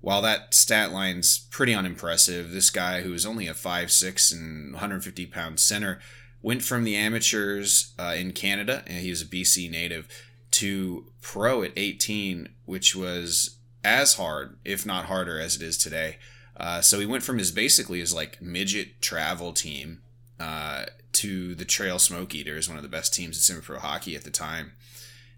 While 0.02 0.24
that 0.24 0.54
stat 0.54 0.92
line's 0.92 1.38
pretty 1.52 1.74
unimpressive, 1.74 2.52
this 2.52 2.70
guy 2.70 3.02
who 3.02 3.14
is 3.14 3.26
only 3.26 3.48
a 3.48 3.54
5'6 3.54 4.34
and 4.34 4.74
150 4.74 5.26
pound 5.28 5.60
center 5.60 6.00
went 6.42 6.64
from 6.64 6.84
the 6.84 6.96
amateurs 6.96 7.94
uh, 8.00 8.16
in 8.18 8.32
Canada, 8.32 8.84
and 8.88 8.98
he 8.98 9.12
was 9.12 9.22
a 9.22 9.26
BC 9.26 9.70
native, 9.70 10.08
to 10.50 11.06
pro 11.22 11.62
at 11.64 11.72
18, 11.76 12.50
which 12.66 12.96
was 12.96 13.58
as 13.84 14.16
hard, 14.16 14.58
if 14.66 14.86
not 14.86 15.06
harder, 15.06 15.40
as 15.40 15.56
it 15.56 15.62
is 15.62 15.78
today. 15.78 16.18
Uh, 16.58 16.82
so 16.82 17.00
he 17.00 17.06
went 17.06 17.24
from 17.24 17.38
his 17.38 17.52
basically 17.52 18.00
his 18.00 18.14
like 18.14 18.42
midget 18.42 19.02
travel 19.02 19.54
team 19.54 20.02
uh, 20.40 20.86
to 21.14 21.56
the 21.56 21.66
Trail 21.66 22.00
Smoke 22.00 22.34
Eaters, 22.36 22.68
one 22.68 22.78
of 22.78 22.84
the 22.84 22.90
best 22.90 23.14
teams 23.14 23.38
in 23.38 23.42
semi 23.42 23.62
pro 23.62 23.80
hockey 23.80 24.16
at 24.16 24.24
the 24.24 24.32
time. 24.32 24.74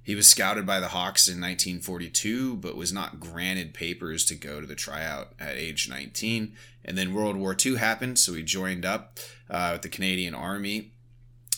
He 0.03 0.15
was 0.15 0.27
scouted 0.27 0.65
by 0.65 0.81
the 0.81 0.89
Hawks 0.89 1.29
in 1.29 1.39
1942, 1.39 2.57
but 2.57 2.75
was 2.75 2.91
not 2.91 3.21
granted 3.21 3.73
papers 3.73 4.25
to 4.25 4.35
go 4.35 4.59
to 4.59 4.67
the 4.67 4.75
tryout 4.75 5.33
at 5.39 5.55
age 5.55 5.89
19. 5.89 6.53
And 6.83 6.97
then 6.97 7.13
World 7.13 7.37
War 7.37 7.55
II 7.57 7.77
happened, 7.77 8.19
so 8.19 8.33
he 8.33 8.43
joined 8.43 8.85
up 8.85 9.17
uh, 9.49 9.69
with 9.73 9.81
the 9.81 9.89
Canadian 9.89 10.35
Army 10.35 10.91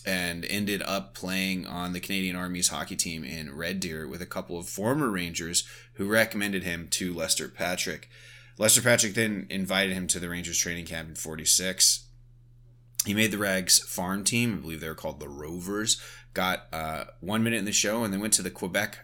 and 0.05 0.45
ended 0.45 0.83
up 0.83 1.15
playing 1.15 1.65
on 1.65 1.93
the 1.93 1.99
Canadian 1.99 2.35
Army's 2.35 2.67
hockey 2.67 2.95
team 2.95 3.23
in 3.23 3.55
Red 3.55 3.79
Deer 3.79 4.07
with 4.07 4.21
a 4.21 4.27
couple 4.27 4.59
of 4.59 4.69
former 4.69 5.09
Rangers 5.09 5.67
who 5.93 6.07
recommended 6.07 6.63
him 6.63 6.87
to 6.91 7.13
Lester 7.13 7.49
Patrick. 7.49 8.09
Lester 8.59 8.81
Patrick 8.81 9.15
then 9.15 9.47
invited 9.49 9.93
him 9.93 10.05
to 10.07 10.19
the 10.19 10.29
Rangers 10.29 10.59
training 10.59 10.85
camp 10.85 11.09
in 11.09 11.15
46. 11.15 12.04
He 13.05 13.13
made 13.13 13.31
the 13.31 13.37
Rags 13.37 13.79
farm 13.79 14.23
team. 14.23 14.55
I 14.55 14.61
believe 14.61 14.81
they 14.81 14.87
were 14.87 14.95
called 14.95 15.19
the 15.19 15.29
Rovers. 15.29 16.01
Got 16.33 16.67
uh, 16.73 17.05
one 17.21 17.43
minute 17.43 17.59
in 17.59 17.65
the 17.65 17.71
show 17.71 18.03
and 18.03 18.13
then 18.13 18.19
went 18.19 18.33
to 18.33 18.41
the 18.41 18.49
Quebec 18.49 18.99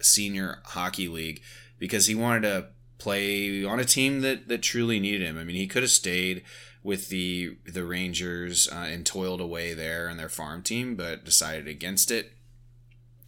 Senior 0.00 0.60
Hockey 0.66 1.08
League 1.08 1.42
because 1.78 2.06
he 2.06 2.14
wanted 2.14 2.42
to 2.42 2.68
play 2.98 3.64
on 3.64 3.80
a 3.80 3.84
team 3.84 4.20
that, 4.20 4.48
that 4.48 4.62
truly 4.62 5.00
needed 5.00 5.22
him. 5.22 5.38
I 5.38 5.44
mean, 5.44 5.56
he 5.56 5.66
could 5.66 5.82
have 5.82 5.90
stayed 5.90 6.42
with 6.82 7.08
the 7.08 7.56
the 7.66 7.84
Rangers 7.84 8.68
uh, 8.70 8.86
and 8.88 9.04
toiled 9.04 9.40
away 9.40 9.74
there 9.74 10.06
and 10.06 10.18
their 10.18 10.28
farm 10.28 10.62
team, 10.62 10.94
but 10.94 11.24
decided 11.24 11.66
against 11.66 12.10
it. 12.10 12.32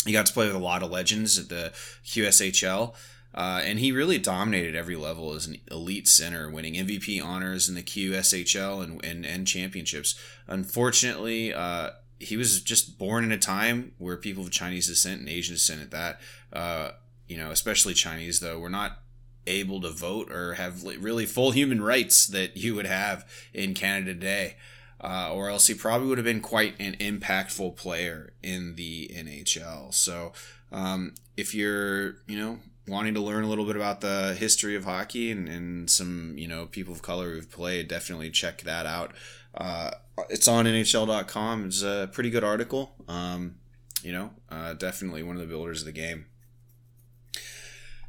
He 0.06 0.12
got 0.12 0.26
to 0.26 0.32
play 0.32 0.47
with 0.47 0.54
a 0.54 0.61
lot 0.61 0.82
of 0.82 0.90
legends 0.90 1.38
at 1.38 1.49
the 1.49 1.73
QSHL. 2.04 2.94
Uh, 3.35 3.61
and 3.62 3.78
he 3.78 3.92
really 3.92 4.18
dominated 4.18 4.75
every 4.75 4.97
level 4.97 5.35
as 5.35 5.47
an 5.47 5.58
elite 5.70 6.08
center, 6.08 6.50
winning 6.50 6.75
MVP 6.75 7.23
honors 7.23 7.68
in 7.68 7.75
the 7.75 7.82
QSHL 7.82 8.82
and, 8.82 9.04
and, 9.04 9.25
and 9.25 9.47
championships. 9.47 10.18
Unfortunately, 10.47 11.52
uh, 11.52 11.90
he 12.18 12.37
was 12.37 12.61
just 12.61 12.99
born 12.99 13.25
in 13.25 13.32
a 13.32 13.38
time 13.38 13.92
where 13.99 14.16
people 14.16 14.44
of 14.44 14.50
Chinese 14.50 14.88
descent 14.88 15.20
and 15.20 15.28
Asian 15.28 15.54
descent 15.54 15.82
at 15.82 15.90
that, 15.90 16.20
uh, 16.52 16.90
you 17.26 17.37
know, 17.37 17.50
especially 17.50 17.94
Chinese, 17.94 18.40
though, 18.40 18.58
were 18.58 18.70
not 18.70 19.02
able 19.47 19.80
to 19.80 19.90
vote 19.90 20.30
or 20.30 20.54
have 20.54 20.82
really 20.85 21.26
full 21.26 21.52
human 21.52 21.82
rights 21.82 22.26
that 22.26 22.56
you 22.56 22.75
would 22.75 22.87
have 22.87 23.28
in 23.52 23.75
Canada 23.75 24.14
today. 24.14 24.56
Uh, 25.00 25.30
or 25.32 25.49
else 25.49 25.68
he 25.68 25.75
probably 25.75 26.08
would 26.08 26.18
have 26.18 26.25
been 26.25 26.40
quite 26.40 26.75
an 26.80 26.97
impactful 26.99 27.76
player 27.76 28.32
in 28.42 28.75
the 28.75 29.08
NHL. 29.14 29.94
So, 29.94 30.32
um, 30.73 31.14
if 31.37 31.54
you're, 31.54 32.16
you 32.26 32.37
know, 32.37 32.58
wanting 32.88 33.14
to 33.14 33.21
learn 33.21 33.45
a 33.45 33.49
little 33.49 33.64
bit 33.64 33.76
about 33.76 34.00
the 34.00 34.35
history 34.38 34.75
of 34.75 34.85
hockey 34.85 35.30
and, 35.30 35.49
and 35.49 35.90
some, 35.90 36.35
you 36.37 36.49
know, 36.49 36.66
people 36.66 36.92
of 36.92 37.02
color 37.02 37.33
who've 37.33 37.50
played, 37.50 37.88
definitely 37.88 38.30
check 38.30 38.62
that 38.62 38.87
out. 38.87 39.12
Uh, 39.54 39.90
it's 40.28 40.49
on 40.49 40.64
NHL.com. 40.64 41.66
It's 41.66 41.83
a 41.83 42.09
pretty 42.12 42.30
good 42.30 42.45
article. 42.45 42.95
Um, 43.07 43.57
you 44.02 44.12
know, 44.12 44.30
uh, 44.50 44.75
definitely 44.75 45.23
one 45.23 45.37
of 45.37 45.42
the 45.42 45.49
builders 45.49 45.80
of 45.80 45.87
the 45.87 45.92
game. 45.92 46.26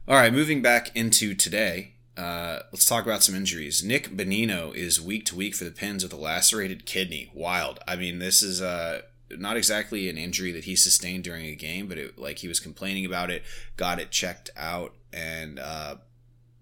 All 0.07 0.15
right, 0.15 0.33
moving 0.33 0.61
back 0.61 0.95
into 0.95 1.35
today, 1.35 1.93
uh, 2.17 2.59
let's 2.71 2.85
talk 2.85 3.05
about 3.05 3.23
some 3.23 3.35
injuries. 3.35 3.83
Nick 3.83 4.09
Bonino 4.09 4.73
is 4.75 4.99
week 4.99 5.25
to 5.25 5.35
week 5.35 5.55
for 5.55 5.63
the 5.63 5.71
Pens 5.71 6.03
with 6.03 6.11
a 6.11 6.17
lacerated 6.17 6.85
kidney. 6.85 7.31
Wild. 7.33 7.79
I 7.87 7.95
mean, 7.95 8.19
this 8.19 8.41
is 8.41 8.61
uh, 8.61 9.01
not 9.37 9.57
exactly 9.57 10.09
an 10.09 10.17
injury 10.17 10.51
that 10.51 10.65
he 10.65 10.75
sustained 10.75 11.23
during 11.23 11.45
a 11.45 11.55
game, 11.55 11.87
but 11.87 11.97
it, 11.97 12.17
like 12.17 12.39
he 12.39 12.47
was 12.47 12.59
complaining 12.59 13.05
about 13.05 13.29
it, 13.29 13.43
got 13.77 13.99
it 13.99 14.11
checked 14.11 14.49
out, 14.55 14.93
and 15.13 15.59
uh, 15.59 15.95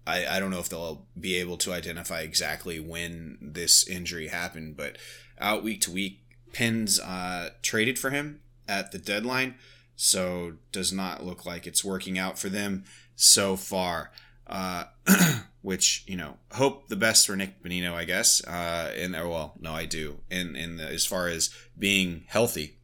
I, 0.06 0.26
I 0.26 0.40
don't 0.40 0.50
know 0.50 0.58
if 0.58 0.68
they'll 0.68 1.06
be 1.18 1.36
able 1.36 1.56
to 1.58 1.72
identify 1.72 2.20
exactly 2.20 2.80
when 2.80 3.38
this 3.40 3.86
injury 3.86 4.28
happened, 4.28 4.76
but 4.76 4.96
out 5.38 5.62
week 5.62 5.80
to 5.82 5.90
week, 5.90 6.20
Pens 6.52 6.98
uh, 6.98 7.50
traded 7.62 7.98
for 7.98 8.10
him 8.10 8.40
at 8.66 8.90
the 8.90 8.98
deadline, 8.98 9.54
so 9.96 10.54
does 10.72 10.92
not 10.92 11.24
look 11.24 11.44
like 11.44 11.66
it's 11.66 11.84
working 11.84 12.18
out 12.18 12.38
for 12.38 12.48
them 12.48 12.84
so 13.16 13.56
far. 13.56 14.10
Uh, 14.48 14.84
which 15.62 16.04
you 16.06 16.16
know, 16.16 16.36
hope 16.52 16.88
the 16.88 16.96
best 16.96 17.26
for 17.26 17.36
Nick 17.36 17.62
Bonino, 17.62 17.92
I 17.92 18.04
guess. 18.04 18.42
Uh, 18.44 18.92
and 18.96 19.12
well, 19.12 19.54
no, 19.60 19.72
I 19.72 19.84
do. 19.84 20.20
In 20.30 20.56
in 20.56 20.76
the, 20.76 20.86
as 20.86 21.04
far 21.04 21.28
as 21.28 21.50
being 21.78 22.24
healthy, 22.28 22.78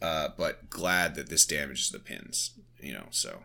uh, 0.00 0.28
but 0.36 0.70
glad 0.70 1.14
that 1.16 1.28
this 1.28 1.44
damages 1.44 1.90
the 1.90 1.98
Pens. 1.98 2.52
You 2.80 2.94
know, 2.94 3.06
so 3.10 3.42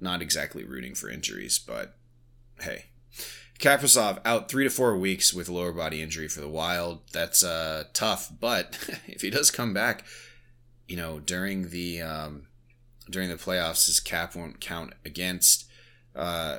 not 0.00 0.20
exactly 0.20 0.64
rooting 0.64 0.94
for 0.94 1.08
injuries, 1.08 1.58
but 1.58 1.96
hey. 2.60 2.86
Kaprizov 3.58 4.18
out 4.24 4.48
three 4.48 4.64
to 4.64 4.70
four 4.70 4.96
weeks 4.96 5.32
with 5.32 5.48
lower 5.48 5.72
body 5.72 6.02
injury 6.02 6.26
for 6.26 6.40
the 6.40 6.48
Wild. 6.48 7.02
That's 7.12 7.44
uh, 7.44 7.84
tough, 7.92 8.28
but 8.40 8.76
if 9.06 9.22
he 9.22 9.30
does 9.30 9.52
come 9.52 9.72
back, 9.72 10.04
you 10.88 10.96
know, 10.96 11.20
during 11.20 11.70
the 11.70 12.02
um, 12.02 12.48
during 13.08 13.28
the 13.28 13.36
playoffs, 13.36 13.86
his 13.86 14.00
cap 14.00 14.34
won't 14.34 14.60
count 14.60 14.94
against 15.04 15.70
uh, 16.16 16.58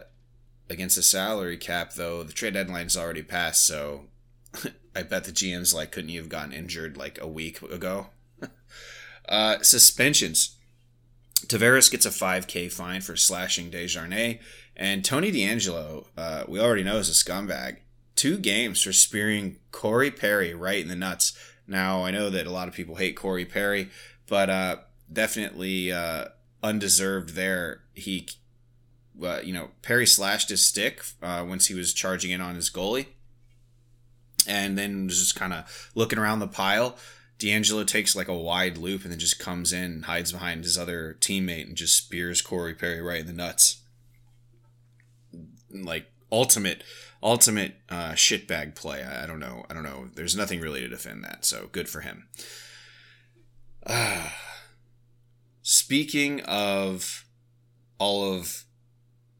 against 0.69 0.95
the 0.95 1.03
salary 1.03 1.57
cap. 1.57 1.93
Though 1.93 2.23
the 2.23 2.33
trade 2.33 2.53
deadline's 2.53 2.97
already 2.97 3.23
passed, 3.23 3.65
so 3.65 4.05
I 4.95 5.03
bet 5.03 5.25
the 5.25 5.31
GM's 5.31 5.73
like, 5.73 5.91
couldn't 5.91 6.09
you 6.09 6.19
have 6.19 6.29
gotten 6.29 6.53
injured 6.53 6.97
like 6.97 7.19
a 7.21 7.27
week 7.27 7.61
ago? 7.61 8.07
uh, 9.29 9.59
suspensions. 9.61 10.57
Tavares 11.47 11.91
gets 11.91 12.05
a 12.05 12.09
5K 12.09 12.71
fine 12.71 13.01
for 13.01 13.17
slashing 13.17 13.69
Desjardins, 13.69 14.39
and 14.75 15.03
Tony 15.03 15.31
DeAngelo, 15.31 16.07
uh, 16.17 16.43
we 16.47 16.59
already 16.59 16.83
know 16.83 16.97
is 16.97 17.09
a 17.09 17.11
scumbag. 17.11 17.77
Two 18.15 18.37
games 18.37 18.81
for 18.81 18.93
spearing 18.93 19.57
Corey 19.71 20.11
Perry 20.11 20.53
right 20.53 20.81
in 20.81 20.87
the 20.87 20.95
nuts. 20.95 21.37
Now 21.67 22.03
I 22.03 22.11
know 22.11 22.29
that 22.29 22.47
a 22.47 22.51
lot 22.51 22.67
of 22.67 22.73
people 22.73 22.95
hate 22.95 23.15
Corey 23.15 23.45
Perry, 23.45 23.89
but 24.27 24.49
uh, 24.49 24.77
definitely 25.11 25.91
uh, 25.91 26.25
undeserved 26.61 27.35
there. 27.35 27.81
He, 27.93 28.27
uh, 29.21 29.39
you 29.43 29.53
know, 29.53 29.69
Perry 29.81 30.07
slashed 30.07 30.49
his 30.49 30.65
stick 30.65 31.03
uh, 31.21 31.45
once 31.47 31.67
he 31.67 31.73
was 31.73 31.93
charging 31.93 32.31
in 32.31 32.41
on 32.41 32.55
his 32.55 32.69
goalie, 32.69 33.07
and 34.47 34.77
then 34.77 35.09
just 35.09 35.35
kind 35.35 35.53
of 35.53 35.91
looking 35.95 36.19
around 36.19 36.39
the 36.39 36.47
pile. 36.47 36.97
DeAngelo 37.39 37.85
takes 37.85 38.15
like 38.15 38.27
a 38.27 38.33
wide 38.33 38.77
loop 38.77 39.03
and 39.03 39.11
then 39.11 39.19
just 39.19 39.39
comes 39.39 39.73
in 39.73 39.83
and 39.83 40.05
hides 40.05 40.31
behind 40.31 40.63
his 40.63 40.77
other 40.77 41.17
teammate 41.19 41.67
and 41.67 41.75
just 41.75 41.97
spears 41.97 42.41
Corey 42.41 42.73
Perry 42.73 43.01
right 43.01 43.19
in 43.19 43.27
the 43.27 43.33
nuts. 43.33 43.81
Like 45.69 46.05
ultimate, 46.31 46.83
ultimate 47.21 47.73
uh, 47.89 48.11
shitbag 48.11 48.75
play. 48.75 49.03
I, 49.03 49.23
I 49.23 49.27
don't 49.27 49.39
know. 49.39 49.65
I 49.69 49.73
don't 49.73 49.83
know. 49.83 50.09
There's 50.13 50.37
nothing 50.37 50.61
really 50.61 50.81
to 50.81 50.87
defend 50.87 51.23
that. 51.25 51.43
So 51.43 51.67
good 51.71 51.89
for 51.89 52.01
him. 52.01 52.27
Ah. 53.85 54.35
Speaking 55.65 56.41
of 56.41 57.25
all 57.97 58.33
of 58.33 58.65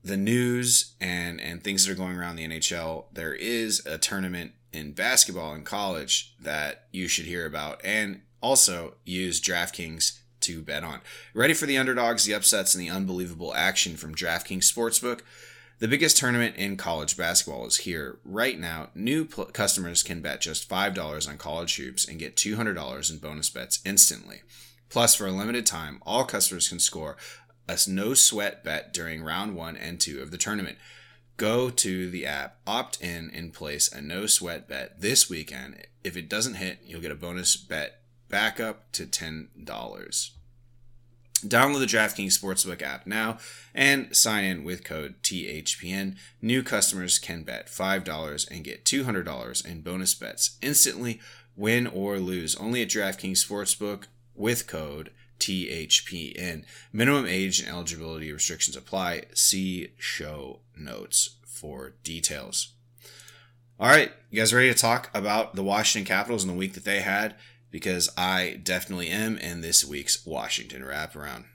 the 0.04 0.18
news 0.18 0.96
and 1.00 1.40
and 1.40 1.64
things 1.64 1.86
that 1.86 1.92
are 1.92 1.96
going 1.96 2.18
around 2.18 2.36
the 2.36 2.48
NHL, 2.48 3.06
there 3.14 3.34
is 3.34 3.86
a 3.86 3.98
tournament 3.98 4.52
in 4.72 4.92
basketball 4.92 5.54
in 5.54 5.64
college 5.64 6.36
that 6.40 6.88
you 6.92 7.08
should 7.08 7.26
hear 7.26 7.46
about 7.46 7.80
and 7.84 8.22
also 8.42 8.96
use 9.06 9.40
DraftKings 9.40 10.20
to 10.42 10.62
bet 10.62 10.84
on. 10.84 11.00
Ready 11.34 11.54
for 11.54 11.66
the 11.66 11.78
underdogs, 11.78 12.26
the 12.26 12.34
upsets, 12.34 12.76
and 12.76 12.82
the 12.84 12.90
unbelievable 12.90 13.54
action 13.56 13.96
from 13.96 14.14
DraftKings 14.14 14.72
Sportsbook? 14.72 15.22
The 15.80 15.88
biggest 15.88 16.18
tournament 16.18 16.56
in 16.56 16.78
college 16.78 17.18
basketball 17.18 17.66
is 17.66 17.78
here. 17.78 18.20
Right 18.24 18.60
now, 18.60 18.90
new 18.94 19.26
pl- 19.26 19.46
customers 19.46 20.04
can 20.04 20.22
bet 20.22 20.42
just 20.42 20.70
$5 20.70 21.30
on 21.30 21.38
college 21.38 21.76
hoops 21.78 22.08
and 22.08 22.20
get 22.20 22.36
$200 22.36 23.12
in 23.12 23.18
bonus 23.18 23.50
bets 23.50 23.80
instantly. 23.86 24.44
Plus, 24.90 25.16
for 25.16 25.26
a 25.26 25.32
limited 25.32 25.66
time, 25.66 26.00
all 26.06 26.24
customers 26.24 26.70
can 26.70 26.80
score 26.80 27.18
a 27.68 27.78
no 27.88 28.14
sweat 28.14 28.64
bet 28.64 28.94
during 28.94 29.24
round 29.24 29.56
one 29.56 29.76
and 29.76 30.00
two 30.00 30.22
of 30.22 30.32
the 30.32 30.38
tournament. 30.38 30.78
Go 31.38 31.70
to 31.70 32.10
the 32.10 32.26
app, 32.26 32.58
opt 32.68 33.02
in, 33.02 33.32
and 33.34 33.54
place 33.54 33.92
a 33.92 34.02
no 34.02 34.28
sweat 34.28 34.68
bet 34.68 35.02
this 35.02 35.30
weekend. 35.30 35.88
If 36.04 36.16
it 36.16 36.30
doesn't 36.30 36.56
hit, 36.56 36.80
you'll 36.86 37.02
get 37.02 37.12
a 37.12 37.16
bonus 37.16 37.56
bet 37.56 38.02
back 38.30 38.60
up 38.60 38.92
to 38.94 39.06
$10. 39.06 39.56
Download 41.46 41.80
the 41.80 41.86
DraftKings 41.86 42.40
Sportsbook 42.40 42.82
app 42.82 43.06
now 43.06 43.38
and 43.76 44.16
sign 44.16 44.46
in 44.46 44.64
with 44.64 44.84
code 44.86 45.16
THPN. 45.24 46.16
New 46.42 46.64
customers 46.64 47.20
can 47.20 47.44
bet 47.44 47.68
$5 47.68 48.50
and 48.50 48.64
get 48.64 48.86
$200 48.86 49.66
in 49.66 49.82
bonus 49.82 50.14
bets 50.16 50.58
instantly, 50.62 51.20
win 51.58 51.86
or 51.86 52.18
lose. 52.20 52.56
Only 52.56 52.82
at 52.82 52.88
DraftKings 52.88 53.46
Sportsbook 53.46 54.06
with 54.36 54.68
code 54.68 55.12
THPN. 55.44 56.64
Minimum 56.94 57.26
age 57.26 57.60
and 57.60 57.68
eligibility 57.68 58.32
restrictions 58.32 58.78
apply. 58.78 59.24
See 59.34 59.90
show 59.98 60.62
notes 60.78 61.36
for 61.46 61.96
details. 62.04 62.70
All 63.78 63.90
right, 63.90 64.14
you 64.30 64.40
guys 64.40 64.54
ready 64.54 64.72
to 64.72 64.80
talk 64.80 65.10
about 65.14 65.56
the 65.56 65.64
Washington 65.64 66.08
Capitals 66.08 66.44
and 66.44 66.50
the 66.50 66.58
week 66.58 66.76
that 66.76 66.86
they 66.86 67.02
had? 67.02 67.36
Because 67.72 68.10
I 68.18 68.62
definitely 68.64 69.10
am 69.10 69.38
in 69.38 69.60
this 69.60 69.84
week's 69.84 70.26
Washington 70.26 70.84
wraparound. 70.84 71.46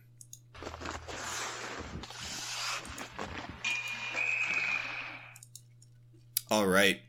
All 6.50 6.66
right. 6.66 7.00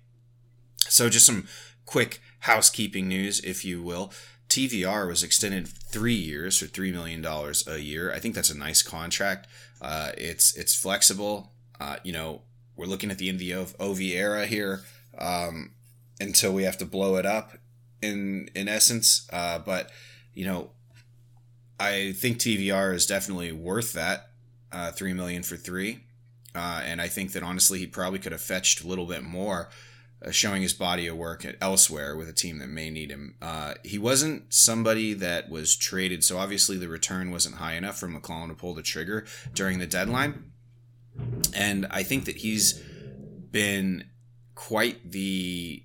So, 0.77 1.09
just 1.09 1.25
some 1.25 1.48
quick 1.86 2.21
housekeeping 2.41 3.09
news, 3.09 3.41
if 3.41 3.65
you 3.65 3.81
will. 3.83 4.13
TVR 4.50 5.08
was 5.08 5.24
extended 5.24 5.68
three 5.68 6.15
years 6.15 6.58
for 6.58 6.65
three 6.65 6.91
million 6.91 7.22
dollars 7.22 7.68
a 7.68 7.79
year. 7.79 8.12
I 8.12 8.20
think 8.20 8.34
that's 8.34 8.50
a 8.50 8.58
nice 8.58 8.82
contract. 8.82 9.48
Uh, 9.79 10.12
it's 10.18 10.58
it's 10.58 10.75
flexible. 10.75 11.53
Uh, 11.79 11.98
you 12.03 12.12
know, 12.12 12.41
we're 12.75 12.88
looking 12.88 13.12
at 13.12 13.20
the 13.20 13.29
end 13.29 13.36
of 13.36 13.39
the 13.77 13.84
OV 13.84 14.01
era 14.01 14.48
here 14.48 14.82
um, 15.20 15.72
until 16.20 16.51
we 16.51 16.63
have 16.63 16.77
to 16.79 16.86
blow 16.86 17.15
it 17.15 17.25
up. 17.25 17.53
In 18.01 18.50
in 18.56 18.68
essence, 18.68 19.27
uh, 19.32 19.60
but 19.60 19.91
you 20.34 20.46
know, 20.46 20.72
I 21.79 22.13
think 22.13 22.38
TVR 22.38 22.94
is 22.94 23.06
definitely 23.06 23.51
worth 23.51 23.94
that 23.94 24.32
uh, 24.72 24.91
three 24.91 25.13
million 25.13 25.44
for 25.44 25.58
three, 25.58 26.06
uh, 26.56 26.82
and 26.84 27.01
I 27.01 27.08
think 27.08 27.34
that 27.34 27.44
honestly 27.44 27.79
he 27.79 27.88
probably 27.88 28.20
could 28.20 28.32
have 28.32 28.41
fetched 28.41 28.84
a 28.84 28.88
little 28.88 29.06
bit 29.06 29.24
more 29.24 29.70
showing 30.31 30.61
his 30.61 30.73
body 30.73 31.07
of 31.07 31.15
work 31.15 31.45
elsewhere 31.61 32.15
with 32.15 32.27
a 32.27 32.33
team 32.33 32.59
that 32.59 32.67
may 32.69 32.89
need 32.89 33.09
him. 33.09 33.35
Uh, 33.41 33.75
he 33.83 33.97
wasn't 33.97 34.53
somebody 34.53 35.13
that 35.13 35.49
was 35.49 35.75
traded, 35.75 36.23
so 36.23 36.38
obviously 36.38 36.77
the 36.77 36.89
return 36.89 37.31
wasn't 37.31 37.55
high 37.55 37.75
enough 37.75 37.97
for 37.97 38.07
MacLellan 38.07 38.49
to 38.49 38.55
pull 38.55 38.73
the 38.73 38.81
trigger 38.81 39.25
during 39.53 39.79
the 39.79 39.88
deadline. 39.88 40.51
And 41.55 41.88
I 41.89 42.03
think 42.03 42.25
that 42.25 42.38
he's 42.38 42.81
been 43.51 44.05
quite 44.55 45.11
the 45.11 45.83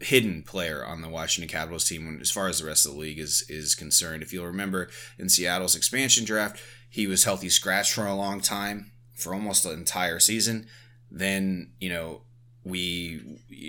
hidden 0.00 0.42
player 0.42 0.84
on 0.84 1.02
the 1.02 1.08
Washington 1.08 1.48
Capitals 1.48 1.88
team 1.88 2.18
as 2.20 2.30
far 2.30 2.48
as 2.48 2.60
the 2.60 2.66
rest 2.66 2.86
of 2.86 2.92
the 2.92 2.98
league 2.98 3.18
is 3.18 3.44
is 3.48 3.74
concerned. 3.74 4.22
If 4.22 4.32
you'll 4.32 4.46
remember 4.46 4.88
in 5.18 5.28
Seattle's 5.28 5.76
expansion 5.76 6.24
draft, 6.24 6.60
he 6.88 7.06
was 7.06 7.24
healthy 7.24 7.48
scratch 7.48 7.92
for 7.92 8.06
a 8.06 8.14
long 8.14 8.40
time, 8.40 8.92
for 9.14 9.34
almost 9.34 9.62
the 9.62 9.72
entire 9.72 10.18
season. 10.18 10.66
Then, 11.10 11.72
you 11.78 11.90
know, 11.90 12.22
we 12.64 13.20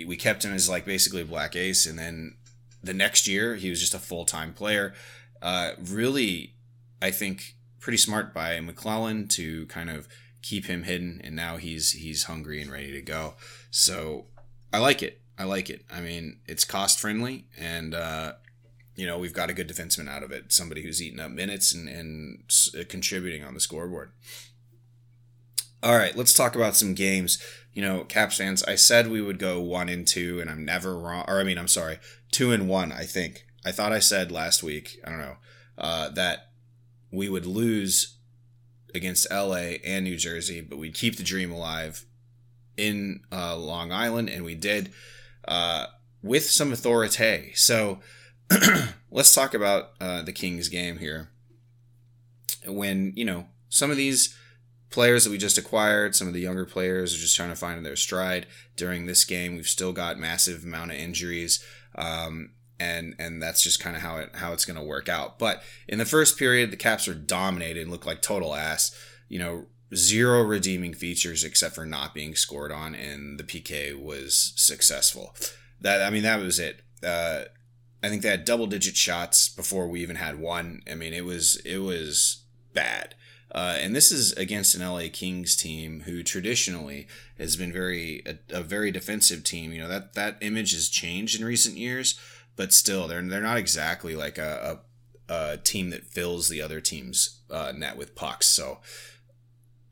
we 0.06 0.16
kept 0.16 0.44
him 0.44 0.52
as 0.52 0.68
like 0.68 0.84
basically 0.84 1.22
a 1.22 1.26
black 1.26 1.54
ace, 1.54 1.86
and 1.86 1.98
then 1.98 2.36
the 2.82 2.94
next 2.94 3.26
year 3.26 3.56
he 3.56 3.70
was 3.70 3.80
just 3.80 3.94
a 3.94 3.98
full 3.98 4.24
time 4.24 4.52
player. 4.52 4.94
Uh, 5.42 5.72
really, 5.78 6.54
I 7.02 7.10
think 7.10 7.56
pretty 7.78 7.98
smart 7.98 8.32
by 8.32 8.58
MacLellan 8.60 9.28
to 9.28 9.66
kind 9.66 9.90
of 9.90 10.08
keep 10.42 10.66
him 10.66 10.84
hidden, 10.84 11.20
and 11.22 11.36
now 11.36 11.56
he's 11.56 11.92
he's 11.92 12.24
hungry 12.24 12.62
and 12.62 12.70
ready 12.70 12.92
to 12.92 13.02
go. 13.02 13.34
So 13.70 14.26
I 14.72 14.78
like 14.78 15.02
it. 15.02 15.20
I 15.38 15.44
like 15.44 15.68
it. 15.68 15.84
I 15.92 16.00
mean, 16.00 16.40
it's 16.46 16.64
cost 16.64 16.98
friendly, 16.98 17.46
and 17.58 17.94
uh, 17.94 18.32
you 18.94 19.06
know 19.06 19.18
we've 19.18 19.34
got 19.34 19.50
a 19.50 19.54
good 19.54 19.68
defenseman 19.68 20.08
out 20.08 20.22
of 20.22 20.32
it. 20.32 20.52
Somebody 20.52 20.82
who's 20.82 21.02
eating 21.02 21.20
up 21.20 21.30
minutes 21.30 21.74
and, 21.74 21.88
and 21.88 22.88
contributing 22.88 23.44
on 23.44 23.52
the 23.52 23.60
scoreboard. 23.60 24.12
All 25.82 25.96
right, 25.96 26.16
let's 26.16 26.32
talk 26.32 26.56
about 26.56 26.74
some 26.74 26.94
games 26.94 27.38
you 27.76 27.82
know, 27.82 28.04
Caps 28.04 28.38
fans, 28.38 28.62
I 28.62 28.74
said 28.74 29.10
we 29.10 29.20
would 29.20 29.38
go 29.38 29.60
one 29.60 29.90
and 29.90 30.08
two, 30.08 30.40
and 30.40 30.48
I'm 30.48 30.64
never 30.64 30.98
wrong. 30.98 31.26
Or 31.28 31.38
I 31.38 31.44
mean, 31.44 31.58
I'm 31.58 31.68
sorry, 31.68 31.98
two 32.32 32.50
and 32.50 32.70
one. 32.70 32.90
I 32.90 33.04
think 33.04 33.44
I 33.66 33.70
thought 33.70 33.92
I 33.92 33.98
said 33.98 34.32
last 34.32 34.62
week. 34.62 34.98
I 35.04 35.10
don't 35.10 35.18
know 35.18 35.36
uh, 35.76 36.08
that 36.08 36.52
we 37.12 37.28
would 37.28 37.44
lose 37.44 38.16
against 38.94 39.30
LA 39.30 39.74
and 39.84 40.04
New 40.04 40.16
Jersey, 40.16 40.62
but 40.62 40.78
we'd 40.78 40.94
keep 40.94 41.18
the 41.18 41.22
dream 41.22 41.52
alive 41.52 42.06
in 42.78 43.20
uh, 43.30 43.54
Long 43.54 43.92
Island, 43.92 44.30
and 44.30 44.42
we 44.42 44.54
did 44.54 44.90
uh, 45.46 45.84
with 46.22 46.46
some 46.46 46.72
authority. 46.72 47.52
So 47.56 48.00
let's 49.10 49.34
talk 49.34 49.52
about 49.52 49.90
uh, 50.00 50.22
the 50.22 50.32
Kings 50.32 50.70
game 50.70 50.96
here. 50.96 51.28
When 52.66 53.12
you 53.16 53.26
know 53.26 53.48
some 53.68 53.90
of 53.90 53.98
these 53.98 54.34
players 54.96 55.24
that 55.24 55.30
we 55.30 55.36
just 55.36 55.58
acquired, 55.58 56.16
some 56.16 56.26
of 56.26 56.32
the 56.32 56.40
younger 56.40 56.64
players 56.64 57.14
are 57.14 57.18
just 57.18 57.36
trying 57.36 57.50
to 57.50 57.54
find 57.54 57.84
their 57.84 57.96
stride 57.96 58.46
during 58.76 59.04
this 59.04 59.26
game. 59.26 59.54
We've 59.54 59.68
still 59.68 59.92
got 59.92 60.18
massive 60.18 60.64
amount 60.64 60.90
of 60.90 60.96
injuries. 60.96 61.62
Um, 61.96 62.52
and 62.80 63.14
and 63.18 63.42
that's 63.42 63.62
just 63.62 63.78
kind 63.78 63.94
of 63.94 64.00
how 64.00 64.16
it 64.16 64.30
how 64.36 64.54
it's 64.54 64.64
going 64.64 64.78
to 64.78 64.82
work 64.82 65.10
out. 65.10 65.38
But 65.38 65.62
in 65.86 65.98
the 65.98 66.06
first 66.06 66.38
period, 66.38 66.70
the 66.70 66.78
Caps 66.78 67.06
are 67.08 67.14
dominated 67.14 67.82
and 67.82 67.90
look 67.90 68.06
like 68.06 68.22
total 68.22 68.54
ass. 68.54 68.96
You 69.28 69.38
know, 69.38 69.66
zero 69.94 70.40
redeeming 70.40 70.94
features 70.94 71.44
except 71.44 71.74
for 71.74 71.84
not 71.84 72.14
being 72.14 72.34
scored 72.34 72.72
on, 72.72 72.94
and 72.94 73.38
the 73.38 73.44
PK 73.44 74.02
was 74.02 74.54
successful. 74.56 75.34
That 75.78 76.00
I 76.00 76.08
mean, 76.08 76.22
that 76.22 76.40
was 76.40 76.58
it. 76.58 76.80
Uh, 77.04 77.42
I 78.02 78.08
think 78.08 78.22
they 78.22 78.30
had 78.30 78.46
double 78.46 78.66
digit 78.66 78.96
shots 78.96 79.50
before 79.50 79.88
we 79.88 80.00
even 80.00 80.16
had 80.16 80.40
one. 80.40 80.80
I 80.90 80.94
mean, 80.94 81.12
it 81.12 81.26
was 81.26 81.56
it 81.66 81.80
was 81.80 82.44
bad. 82.72 83.14
Uh, 83.56 83.78
and 83.80 83.96
this 83.96 84.12
is 84.12 84.32
against 84.32 84.74
an 84.74 84.86
LA 84.86 85.04
Kings 85.10 85.56
team 85.56 86.00
who 86.00 86.22
traditionally 86.22 87.08
has 87.38 87.56
been 87.56 87.72
very 87.72 88.22
a, 88.26 88.58
a, 88.58 88.62
very 88.62 88.90
defensive 88.90 89.42
team. 89.42 89.72
You 89.72 89.80
know 89.80 89.88
that 89.88 90.12
that 90.12 90.36
image 90.42 90.74
has 90.74 90.90
changed 90.90 91.40
in 91.40 91.46
recent 91.46 91.78
years, 91.78 92.20
but 92.54 92.74
still 92.74 93.08
they're 93.08 93.22
they're 93.22 93.40
not 93.40 93.56
exactly 93.56 94.14
like 94.14 94.36
a, 94.36 94.78
a, 95.30 95.34
a 95.34 95.56
team 95.56 95.88
that 95.88 96.04
fills 96.04 96.50
the 96.50 96.60
other 96.60 96.82
team's 96.82 97.40
uh, 97.50 97.72
net 97.74 97.96
with 97.96 98.14
pucks. 98.14 98.46
So 98.46 98.80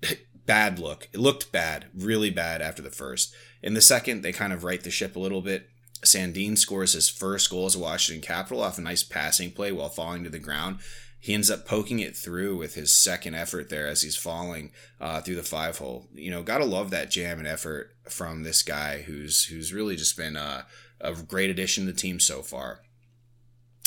bad 0.45 0.79
look. 0.79 1.09
It 1.15 1.21
looked 1.21 1.51
bad, 1.51 1.87
really 1.95 2.29
bad 2.29 2.61
after 2.61 2.83
the 2.83 2.91
first. 2.91 3.35
In 3.63 3.73
the 3.73 3.81
second, 3.81 4.21
they 4.21 4.33
kind 4.33 4.53
of 4.53 4.63
right 4.63 4.83
the 4.83 4.91
ship 4.91 5.17
a 5.17 5.21
little 5.21 5.41
bit. 5.41 5.71
Sandin 6.05 6.59
scores 6.59 6.93
his 6.93 7.09
first 7.09 7.49
goal 7.49 7.65
as 7.65 7.75
a 7.75 7.79
Washington 7.79 8.21
Capital 8.21 8.63
off 8.63 8.77
a 8.77 8.83
nice 8.83 9.03
passing 9.03 9.51
play 9.51 9.73
while 9.73 9.89
falling 9.89 10.23
to 10.23 10.29
the 10.29 10.39
ground 10.39 10.81
he 11.25 11.33
ends 11.33 11.51
up 11.51 11.65
poking 11.65 12.01
it 12.01 12.15
through 12.15 12.55
with 12.55 12.75
his 12.75 12.93
second 12.93 13.35
effort 13.35 13.71
there 13.71 13.87
as 13.87 14.03
he's 14.03 14.15
falling 14.15 14.71
uh, 15.01 15.23
through 15.23 15.37
the 15.37 15.43
five 15.43 15.79
hole. 15.79 16.07
You 16.13 16.31
know, 16.31 16.43
gotta 16.43 16.67
love 16.67 16.91
that 16.91 17.11
jam 17.11 17.39
and 17.39 17.49
effort 17.49 17.97
from 18.07 18.43
this 18.43 18.63
guy 18.63 19.01
who's 19.01 19.47
who's 19.47 19.73
really 19.73 19.97
just 19.97 20.19
been 20.19 20.37
uh, 20.37 20.65
a 21.01 21.15
great 21.15 21.49
addition 21.49 21.87
to 21.87 21.93
the 21.93 21.99
team 21.99 22.21
so 22.21 22.43
far. 22.43 22.81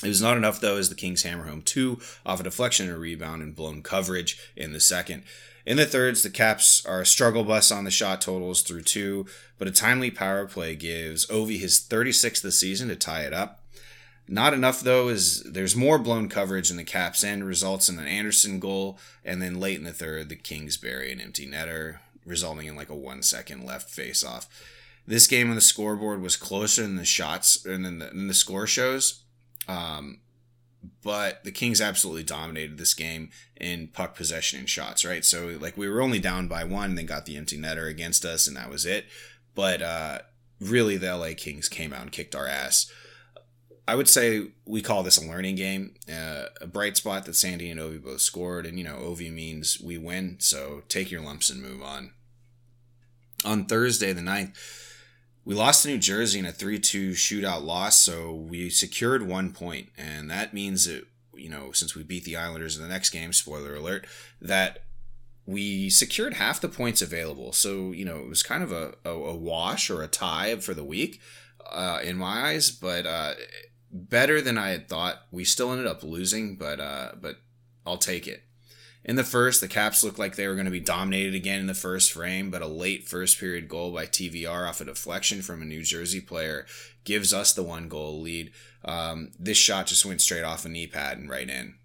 It 0.04 0.08
was 0.08 0.20
not 0.20 0.36
enough 0.36 0.60
though 0.60 0.78
as 0.78 0.90
the 0.90 0.96
Kings 0.96 1.22
hammer 1.22 1.44
home 1.44 1.62
two 1.62 2.00
off 2.26 2.40
a 2.40 2.44
deflection 2.44 2.88
and 2.88 2.96
a 2.96 3.00
rebound 3.00 3.44
and 3.44 3.56
blown 3.56 3.84
coverage 3.84 4.40
in 4.56 4.74
the 4.74 4.80
second. 4.80 5.22
In 5.64 5.78
the 5.78 5.86
thirds, 5.86 6.24
the 6.24 6.32
Caps 6.32 6.84
are 6.88 7.02
a 7.02 7.06
struggle 7.06 7.44
bus 7.44 7.72
on 7.72 7.84
the 7.84 7.92
shot 7.92 8.20
totals 8.20 8.64
through 8.64 8.82
two, 8.82 9.28
but 9.60 9.68
a 9.68 9.72
timely 9.72 10.10
power 10.10 10.48
play 10.48 10.76
gives 10.76 11.28
Ovi 11.28 11.60
his 11.60 11.80
36th 11.80 12.38
of 12.38 12.42
the 12.42 12.52
season 12.52 12.88
to 12.88 12.96
tie 12.96 13.26
it 13.26 13.34
up. 13.34 13.57
Not 14.28 14.54
enough 14.54 14.82
though 14.82 15.08
is 15.08 15.44
there's 15.44 15.76
more 15.76 15.98
blown 15.98 16.28
coverage 16.28 16.70
in 16.70 16.78
the 16.78 16.84
Caps 16.84 17.24
end 17.24 17.46
results 17.46 17.88
in 17.88 17.98
an 17.98 18.08
Anderson 18.08 18.60
goal, 18.60 19.00
and 19.24 19.42
then 19.42 19.60
late 19.60 19.78
in 19.78 19.86
the 19.86 19.94
third, 19.94 20.30
the 20.30 20.36
Kings 20.36 20.76
bury 20.78 21.12
an 21.12 21.22
empty 21.22 21.48
netter, 21.48 22.00
resulting 22.26 22.68
in 22.68 22.76
like 22.76 22.90
a 22.90 22.96
one 22.96 23.22
second 23.22 23.66
left 23.66 23.90
face 23.90 24.24
off. 24.24 24.48
This 25.06 25.28
game 25.28 25.50
on 25.50 25.56
the 25.56 25.62
scoreboard 25.62 26.22
was 26.22 26.36
closer 26.36 26.82
than 26.82 26.98
the 26.98 27.06
shots 27.06 27.66
and 27.66 27.86
then 27.86 28.00
the, 28.00 28.08
than 28.08 28.28
the 28.28 28.34
score 28.34 28.68
shows. 28.68 29.24
Um, 29.70 30.20
but 31.02 31.44
the 31.46 31.52
Kings 31.52 31.80
absolutely 31.80 32.24
dominated 32.24 32.78
this 32.78 32.94
game 32.94 33.30
in 33.56 33.88
puck 33.88 34.16
possession 34.16 34.60
and 34.60 34.70
shots, 34.70 35.06
right? 35.06 35.24
So 35.24 35.58
like 35.60 35.78
we 35.78 35.88
were 35.88 36.02
only 36.02 36.20
down 36.20 36.50
by 36.50 36.66
one, 36.66 36.96
then 36.96 37.06
got 37.06 37.26
the 37.26 37.38
empty 37.38 37.58
netter 37.58 37.90
against 37.90 38.26
us, 38.26 38.48
and 38.48 38.58
that 38.58 38.70
was 38.70 38.86
it. 38.86 39.06
But 39.56 39.82
uh, 39.82 40.20
really, 40.60 40.98
the 40.98 41.16
LA 41.16 41.30
Kings 41.36 41.70
came 41.70 41.94
out 41.94 42.02
and 42.02 42.12
kicked 42.12 42.36
our 42.36 42.48
ass. 42.48 42.92
I 43.88 43.96
would 43.96 44.10
say 44.10 44.48
we 44.66 44.82
call 44.82 45.02
this 45.02 45.18
a 45.18 45.26
learning 45.26 45.56
game. 45.56 45.96
Uh, 46.12 46.46
a 46.60 46.68
bright 46.68 46.98
spot 46.98 47.26
that 47.26 47.36
Sandy 47.36 47.72
and 47.72 47.80
Ovi 47.80 48.04
both 48.04 48.22
scored, 48.22 48.66
and 48.66 48.78
you 48.78 48.84
know 48.84 48.98
Ovi 48.98 49.32
means 49.32 49.80
we 49.80 49.98
win, 49.98 50.36
so 50.40 50.84
take 50.90 51.10
your 51.10 51.22
lumps 51.22 51.50
and 51.50 51.62
move 51.62 51.82
on. 51.82 52.12
On 53.46 53.66
Thursday, 53.66 54.12
the 54.14 54.22
9th, 54.22 54.56
we 55.46 55.56
lost 55.56 55.84
to 55.84 55.90
New 55.90 56.00
Jersey 56.00 56.40
in 56.40 56.46
a 56.46 56.52
3 56.52 56.80
2 56.80 57.12
shootout 57.12 57.64
loss, 57.64 58.02
so 58.02 58.34
we 58.34 58.70
secured 58.70 59.26
one 59.26 59.54
point, 59.54 59.88
and 59.98 60.30
that 60.30 60.54
means 60.54 60.86
that, 60.86 61.06
you 61.34 61.50
know, 61.50 61.72
since 61.72 61.96
we 61.96 62.04
beat 62.04 62.26
the 62.26 62.36
Islanders 62.36 62.76
in 62.76 62.84
the 62.84 62.90
next 62.90 63.12
game, 63.12 63.32
spoiler 63.32 63.76
alert, 63.76 64.06
that 64.42 64.84
we 65.46 65.90
secured 65.90 66.34
half 66.34 66.60
the 66.60 66.68
points 66.68 67.02
available. 67.02 67.54
So, 67.54 67.94
you 67.94 68.04
know, 68.04 68.18
it 68.18 68.28
was 68.28 68.44
kind 68.44 68.64
of 68.64 68.74
a, 68.74 68.96
a, 69.06 69.12
a 69.12 69.36
wash 69.36 69.90
or 69.90 70.02
a 70.02 70.08
tie 70.08 70.58
for 70.58 70.74
the 70.74 70.84
week 70.84 71.22
uh, 71.72 72.00
in 72.04 72.18
my 72.18 72.50
eyes, 72.50 72.70
but 72.70 73.06
uh, 73.06 73.34
better 73.92 74.42
than 74.42 74.58
I 74.58 74.70
had 74.70 74.88
thought. 74.88 75.24
We 75.32 75.44
still 75.44 75.72
ended 75.72 75.88
up 75.88 76.04
losing, 76.04 76.56
but 76.56 76.80
uh, 76.80 77.12
but 77.20 77.38
I'll 77.86 77.98
take 77.98 78.28
it. 78.28 78.44
In 79.04 79.16
the 79.16 79.24
first, 79.24 79.62
the 79.62 79.70
Caps 79.70 80.04
looked 80.04 80.20
like 80.20 80.36
they 80.36 80.48
were 80.48 80.56
going 80.56 80.66
to 80.66 80.72
be 80.72 80.82
dominated 80.82 81.34
again 81.34 81.62
in 81.62 81.68
the 81.68 81.74
first 81.74 82.12
frame, 82.12 82.52
but 82.52 82.62
a 82.62 82.68
late 82.68 83.08
first 83.08 83.40
period 83.40 83.70
goal 83.70 83.94
by 83.94 84.06
TVR 84.06 84.68
off 84.68 84.82
a 84.82 84.86
deflection 84.86 85.42
from 85.42 85.62
a 85.62 85.66
New 85.66 85.82
Jersey 85.82 86.20
player 86.20 86.66
gives 87.06 87.34
us 87.34 87.54
the 87.54 87.64
one 87.64 87.88
goal 87.88 88.20
lead. 88.20 88.52
Um, 88.84 89.32
this 89.40 89.58
shot 89.58 89.88
just 89.88 90.06
went 90.06 90.20
straight 90.20 90.44
off 90.44 90.66
a 90.66 90.70
knee 90.70 90.88
pad 90.88 91.18
and 91.18 91.30
right 91.30 91.50
in. 91.50 91.76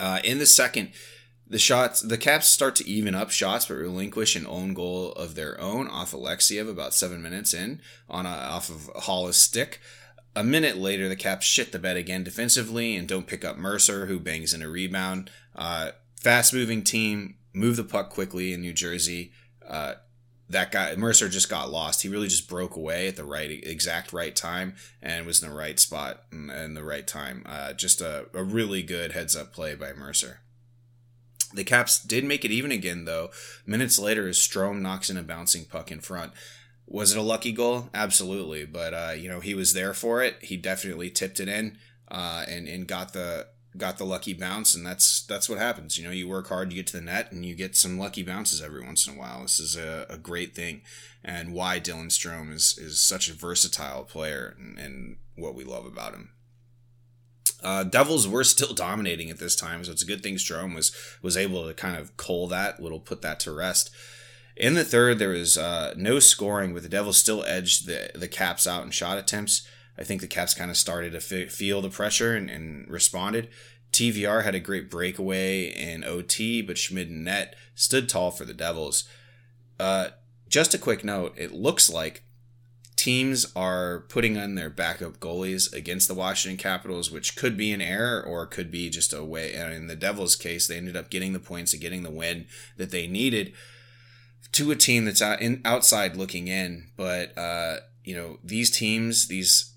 Uh, 0.00 0.20
in 0.24 0.38
the 0.38 0.46
second, 0.46 0.92
the 1.46 1.58
shots, 1.58 2.00
the 2.00 2.16
Caps 2.16 2.48
start 2.48 2.76
to 2.76 2.88
even 2.88 3.14
up 3.14 3.30
shots, 3.30 3.66
but 3.66 3.74
relinquish 3.74 4.36
an 4.36 4.46
own 4.46 4.72
goal 4.72 5.12
of 5.12 5.34
their 5.34 5.60
own 5.60 5.88
off 5.88 6.12
Alexeyev 6.12 6.70
about 6.70 6.94
seven 6.94 7.20
minutes 7.20 7.52
in 7.52 7.82
on 8.08 8.24
a, 8.24 8.30
off 8.30 8.70
of 8.70 8.88
Haula's 9.02 9.36
stick. 9.36 9.80
A 10.36 10.44
minute 10.44 10.76
later, 10.76 11.08
the 11.08 11.16
Caps 11.16 11.46
shit 11.46 11.72
the 11.72 11.78
bed 11.78 11.96
again 11.96 12.22
defensively 12.22 12.94
and 12.94 13.08
don't 13.08 13.26
pick 13.26 13.44
up 13.44 13.58
Mercer, 13.58 14.06
who 14.06 14.20
bangs 14.20 14.54
in 14.54 14.62
a 14.62 14.68
rebound. 14.68 15.30
Uh, 15.56 15.90
Fast 16.20 16.52
moving 16.52 16.82
team, 16.82 17.36
move 17.54 17.76
the 17.76 17.84
puck 17.84 18.10
quickly 18.10 18.52
in 18.52 18.60
New 18.60 18.74
Jersey. 18.74 19.32
Uh, 19.66 19.94
that 20.50 20.72
guy 20.72 20.94
Mercer 20.96 21.28
just 21.28 21.48
got 21.48 21.70
lost. 21.70 22.02
He 22.02 22.08
really 22.08 22.28
just 22.28 22.48
broke 22.48 22.76
away 22.76 23.08
at 23.08 23.16
the 23.16 23.24
right 23.24 23.50
exact 23.50 24.12
right 24.12 24.34
time 24.34 24.74
and 25.00 25.24
was 25.24 25.42
in 25.42 25.48
the 25.48 25.56
right 25.56 25.78
spot 25.78 26.24
in 26.32 26.74
the 26.74 26.84
right 26.84 27.06
time. 27.06 27.42
Uh, 27.46 27.72
just 27.72 28.00
a, 28.00 28.26
a 28.34 28.42
really 28.42 28.82
good 28.82 29.12
heads 29.12 29.36
up 29.36 29.52
play 29.52 29.74
by 29.74 29.92
Mercer. 29.92 30.40
The 31.54 31.64
Caps 31.64 32.02
did 32.02 32.24
make 32.24 32.44
it 32.44 32.50
even 32.50 32.72
again 32.72 33.04
though. 33.04 33.30
Minutes 33.64 33.98
later, 33.98 34.28
as 34.28 34.38
Strome 34.38 34.80
knocks 34.80 35.08
in 35.08 35.16
a 35.16 35.22
bouncing 35.22 35.64
puck 35.64 35.90
in 35.90 36.00
front. 36.00 36.32
Was 36.90 37.12
it 37.12 37.18
a 37.18 37.22
lucky 37.22 37.52
goal? 37.52 37.88
Absolutely, 37.94 38.66
but 38.66 38.92
uh, 38.92 39.14
you 39.16 39.30
know 39.30 39.40
he 39.40 39.54
was 39.54 39.72
there 39.72 39.94
for 39.94 40.22
it. 40.22 40.36
He 40.42 40.56
definitely 40.56 41.08
tipped 41.08 41.40
it 41.40 41.48
in 41.48 41.78
uh, 42.10 42.44
and 42.48 42.68
and 42.68 42.86
got 42.86 43.12
the 43.12 43.46
got 43.76 43.98
the 43.98 44.04
lucky 44.04 44.34
bounce 44.34 44.74
and 44.74 44.84
that's 44.84 45.22
that's 45.26 45.48
what 45.48 45.58
happens 45.58 45.96
you 45.96 46.04
know 46.04 46.10
you 46.10 46.26
work 46.26 46.48
hard 46.48 46.72
you 46.72 46.78
get 46.78 46.88
to 46.88 46.96
the 46.96 47.02
net 47.02 47.30
and 47.30 47.46
you 47.46 47.54
get 47.54 47.76
some 47.76 48.00
lucky 48.00 48.22
bounces 48.22 48.60
every 48.60 48.84
once 48.84 49.06
in 49.06 49.14
a 49.14 49.16
while 49.16 49.42
this 49.42 49.60
is 49.60 49.76
a, 49.76 50.06
a 50.10 50.18
great 50.18 50.56
thing 50.56 50.82
and 51.22 51.54
why 51.54 51.78
dylan 51.78 52.08
strome 52.08 52.52
is 52.52 52.76
is 52.78 53.00
such 53.00 53.28
a 53.28 53.32
versatile 53.32 54.02
player 54.02 54.56
and, 54.58 54.76
and 54.76 55.16
what 55.36 55.54
we 55.54 55.62
love 55.62 55.86
about 55.86 56.14
him 56.14 56.30
uh, 57.62 57.84
Devils 57.84 58.26
were 58.26 58.42
still 58.42 58.72
dominating 58.72 59.28
at 59.28 59.38
this 59.38 59.54
time, 59.54 59.84
so 59.84 59.92
it's 59.92 60.02
a 60.02 60.06
good 60.06 60.22
thing 60.22 60.36
Strome 60.36 60.74
was 60.74 60.92
was 61.20 61.36
able 61.36 61.66
to 61.68 61.74
kind 61.74 61.94
of 61.94 62.16
cull 62.16 62.46
that, 62.46 62.80
little 62.80 63.00
put 63.00 63.20
that 63.20 63.38
to 63.40 63.52
rest. 63.52 63.90
In 64.56 64.74
the 64.74 64.84
third, 64.84 65.18
there 65.18 65.30
was 65.30 65.56
uh, 65.56 65.94
no 65.96 66.18
scoring, 66.18 66.74
but 66.74 66.82
the 66.82 66.88
Devils 66.88 67.16
still 67.16 67.44
edged 67.46 67.86
the 67.86 68.10
the 68.14 68.28
Caps 68.28 68.66
out 68.66 68.84
in 68.84 68.90
shot 68.90 69.18
attempts. 69.18 69.66
I 69.98 70.04
think 70.04 70.20
the 70.20 70.26
Caps 70.26 70.54
kind 70.54 70.70
of 70.70 70.76
started 70.76 71.12
to 71.12 71.44
f- 71.44 71.52
feel 71.52 71.82
the 71.82 71.90
pressure 71.90 72.34
and, 72.34 72.48
and, 72.48 72.88
responded. 72.88 73.48
TVR 73.92 74.44
had 74.44 74.54
a 74.54 74.60
great 74.60 74.90
breakaway 74.90 75.64
in 75.64 76.04
OT, 76.04 76.62
but 76.62 76.78
Schmid 76.78 77.10
and 77.10 77.24
Net 77.24 77.54
stood 77.74 78.08
tall 78.08 78.30
for 78.30 78.44
the 78.44 78.54
Devils. 78.54 79.04
Uh, 79.78 80.08
just 80.48 80.74
a 80.74 80.78
quick 80.78 81.04
note 81.04 81.34
it 81.36 81.52
looks 81.52 81.90
like 81.90 82.22
teams 82.96 83.50
are 83.56 84.00
putting 84.08 84.36
on 84.36 84.54
their 84.54 84.70
backup 84.70 85.18
goalies 85.18 85.72
against 85.72 86.06
the 86.06 86.14
Washington 86.14 86.58
Capitals, 86.58 87.10
which 87.10 87.34
could 87.34 87.56
be 87.56 87.72
an 87.72 87.80
error 87.80 88.22
or 88.22 88.46
could 88.46 88.70
be 88.70 88.90
just 88.90 89.12
a 89.12 89.24
way. 89.24 89.54
In 89.54 89.86
the 89.86 89.96
Devils' 89.96 90.36
case, 90.36 90.66
they 90.66 90.76
ended 90.76 90.96
up 90.96 91.08
getting 91.08 91.32
the 91.32 91.38
points 91.38 91.72
and 91.72 91.80
getting 91.80 92.02
the 92.02 92.10
win 92.10 92.46
that 92.76 92.90
they 92.90 93.06
needed 93.06 93.54
to 94.52 94.70
a 94.70 94.76
team 94.76 95.04
that's 95.04 95.22
out 95.22 95.40
in, 95.40 95.60
outside 95.64 96.16
looking 96.16 96.48
in. 96.48 96.90
But, 96.96 97.36
uh, 97.36 97.76
you 98.04 98.14
know, 98.14 98.38
these 98.42 98.70
teams, 98.70 99.28
these 99.28 99.74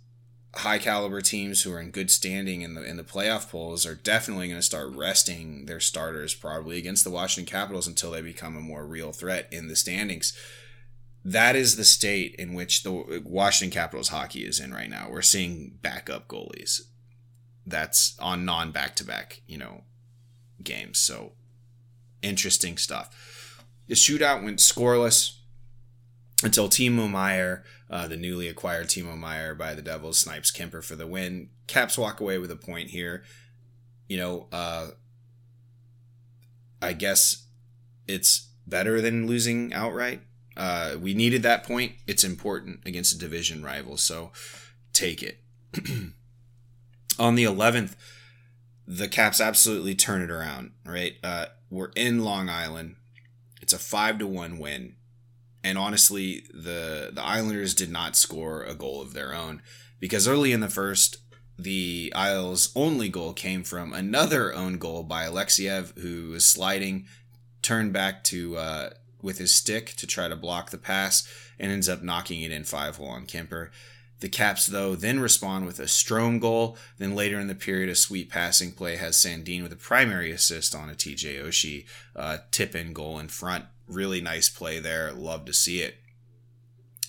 high 0.56 0.78
caliber 0.78 1.22
teams 1.22 1.64
who 1.64 1.74
are 1.74 1.80
in 1.80 1.90
good 1.90 2.12
standing 2.12 2.62
in 2.62 2.76
the 2.76 2.84
in 2.84 2.96
the 2.96 3.04
playoff 3.04 3.50
polls 3.50 3.86
are 3.86 3.96
definitely 3.96 4.48
going 4.48 4.60
to 4.60 4.66
start 4.66 4.96
resting 4.96 5.66
their 5.66 5.80
starters 5.80 6.36
probably 6.36 6.78
against 6.78 7.04
the 7.04 7.10
Washington 7.10 7.52
Capitals 7.52 7.88
until 7.88 8.12
they 8.12 8.22
become 8.22 8.56
a 8.56 8.62
more 8.62 8.86
real 8.86 9.12
threat 9.12 9.48
in 9.52 9.68
the 9.68 9.76
standings. 9.76 10.38
That 11.26 11.56
is 11.56 11.76
the 11.76 11.86
state 11.86 12.36
in 12.36 12.54
which 12.54 12.84
the 12.84 13.24
Washington 13.24 13.74
Capitals 13.74 14.10
hockey 14.10 14.46
is 14.46 14.60
in 14.60 14.74
right 14.74 14.90
now. 14.90 15.08
We're 15.10 15.22
seeing 15.22 15.80
backup 15.82 16.28
goalies. 16.28 16.82
That's 17.66 18.18
on 18.20 18.46
non 18.46 18.72
back 18.72 18.96
to 18.98 19.06
back, 19.06 19.42
you 19.48 19.58
know, 19.58 19.86
games. 20.62 21.00
So 21.00 21.32
interesting 22.22 22.78
stuff. 22.78 23.43
The 23.88 23.96
shootout 23.96 24.44
went 24.44 24.60
scoreless 24.60 25.38
until 26.44 26.70
Timo 26.70 27.10
Meier, 27.10 27.64
uh, 27.90 28.08
the 28.08 28.18
newly 28.18 28.48
acquired 28.48 28.88
Timo 28.88 29.18
Meier 29.18 29.56
by 29.56 29.74
the 29.74 29.82
Devils, 29.82 30.18
snipes 30.18 30.52
Kuemper 30.52 30.84
for 30.84 30.96
the 30.96 31.08
win. 31.08 31.50
Caps 31.68 31.98
walk 31.98 32.20
away 32.20 32.38
with 32.38 32.52
a 32.52 32.56
point 32.56 32.90
here. 32.90 33.24
You 34.08 34.18
know, 34.18 34.48
uh, 34.52 34.90
I 36.82 36.94
guess 36.94 37.48
it's 38.08 38.50
better 38.68 39.02
than 39.02 39.28
losing 39.28 39.74
outright. 39.74 40.22
Uh, 40.56 40.96
we 41.00 41.14
needed 41.14 41.44
that 41.44 41.64
point. 41.64 41.94
It's 42.08 42.24
important 42.24 42.82
against 42.86 43.16
a 43.16 43.18
division 43.18 43.64
rival, 43.64 43.98
so 43.98 44.32
take 44.92 45.24
it. 45.24 45.40
On 47.20 47.36
the 47.36 47.44
11th, 47.44 47.96
the 48.88 49.08
Caps 49.08 49.40
absolutely 49.40 49.96
turn 49.96 50.22
it 50.22 50.30
around, 50.30 50.72
right? 50.86 51.16
Uh, 51.24 51.46
we're 51.70 51.92
in 51.96 52.24
Long 52.24 52.50
Island. 52.50 52.96
It's 53.64 53.74
a 53.74 53.80
5 53.80 54.20
to 54.20 54.28
1 54.28 54.60
win 54.60 54.96
and 55.64 55.78
honestly, 55.78 56.44
the 56.54 57.12
the 57.14 57.24
Islanders 57.24 57.74
did 57.74 57.90
not 57.90 58.18
score 58.18 58.64
a 58.64 58.76
goal 58.76 59.02
of 59.02 59.14
their 59.14 59.34
own 59.34 59.62
because 60.00 60.28
early 60.28 60.52
in 60.52 60.60
the 60.60 60.70
first, 60.70 61.18
the 61.58 62.12
Isles' 62.14 62.72
only 62.76 63.08
goal 63.08 63.34
came 63.34 63.64
from 63.64 63.94
another 63.94 64.54
own 64.54 64.78
goal 64.78 65.04
by 65.04 65.26
Alexeyev, 65.26 65.98
who 66.00 66.32
was 66.32 66.46
sliding, 66.46 67.06
turned 67.62 67.94
back 67.94 68.24
to 68.26 68.58
uh, 68.58 68.90
with 69.22 69.38
his 69.38 69.56
stick 69.56 69.94
to 69.96 70.06
try 70.06 70.28
to 70.28 70.36
block 70.36 70.72
the 70.72 70.78
pass, 70.78 71.26
and 71.58 71.72
ends 71.72 71.88
up 71.88 72.04
knocking 72.04 72.42
it 72.42 72.52
in 72.52 72.66
five 72.66 72.98
hole 72.98 73.08
on 73.08 73.26
Kuemper. 73.26 73.70
The 74.24 74.30
Caps, 74.30 74.68
though, 74.68 74.96
then 74.96 75.20
respond 75.20 75.66
with 75.66 75.82
a 75.82 75.84
Strome 75.84 76.40
goal. 76.40 76.78
Then 76.98 77.14
later 77.14 77.42
in 77.42 77.48
the 77.48 77.56
period, 77.56 77.90
a 77.90 77.96
sweet 77.96 78.30
passing 78.30 78.72
play 78.72 78.96
has 78.96 79.18
Sandin 79.18 79.62
with 79.62 79.74
a 79.74 79.76
primary 79.76 80.32
assist 80.32 80.74
on 80.74 80.90
a 80.90 80.94
TJ 80.94 81.44
Oshie 81.44 81.84
uh, 82.16 82.38
tip 82.50 82.74
in 82.74 82.94
goal 82.94 83.20
in 83.20 83.28
front 83.28 83.66
really 83.86 84.22
nice 84.22 84.48
play 84.48 84.80
there. 84.80 85.12
Love 85.12 85.44
to 85.44 85.52
see 85.52 85.82
it. 85.82 85.98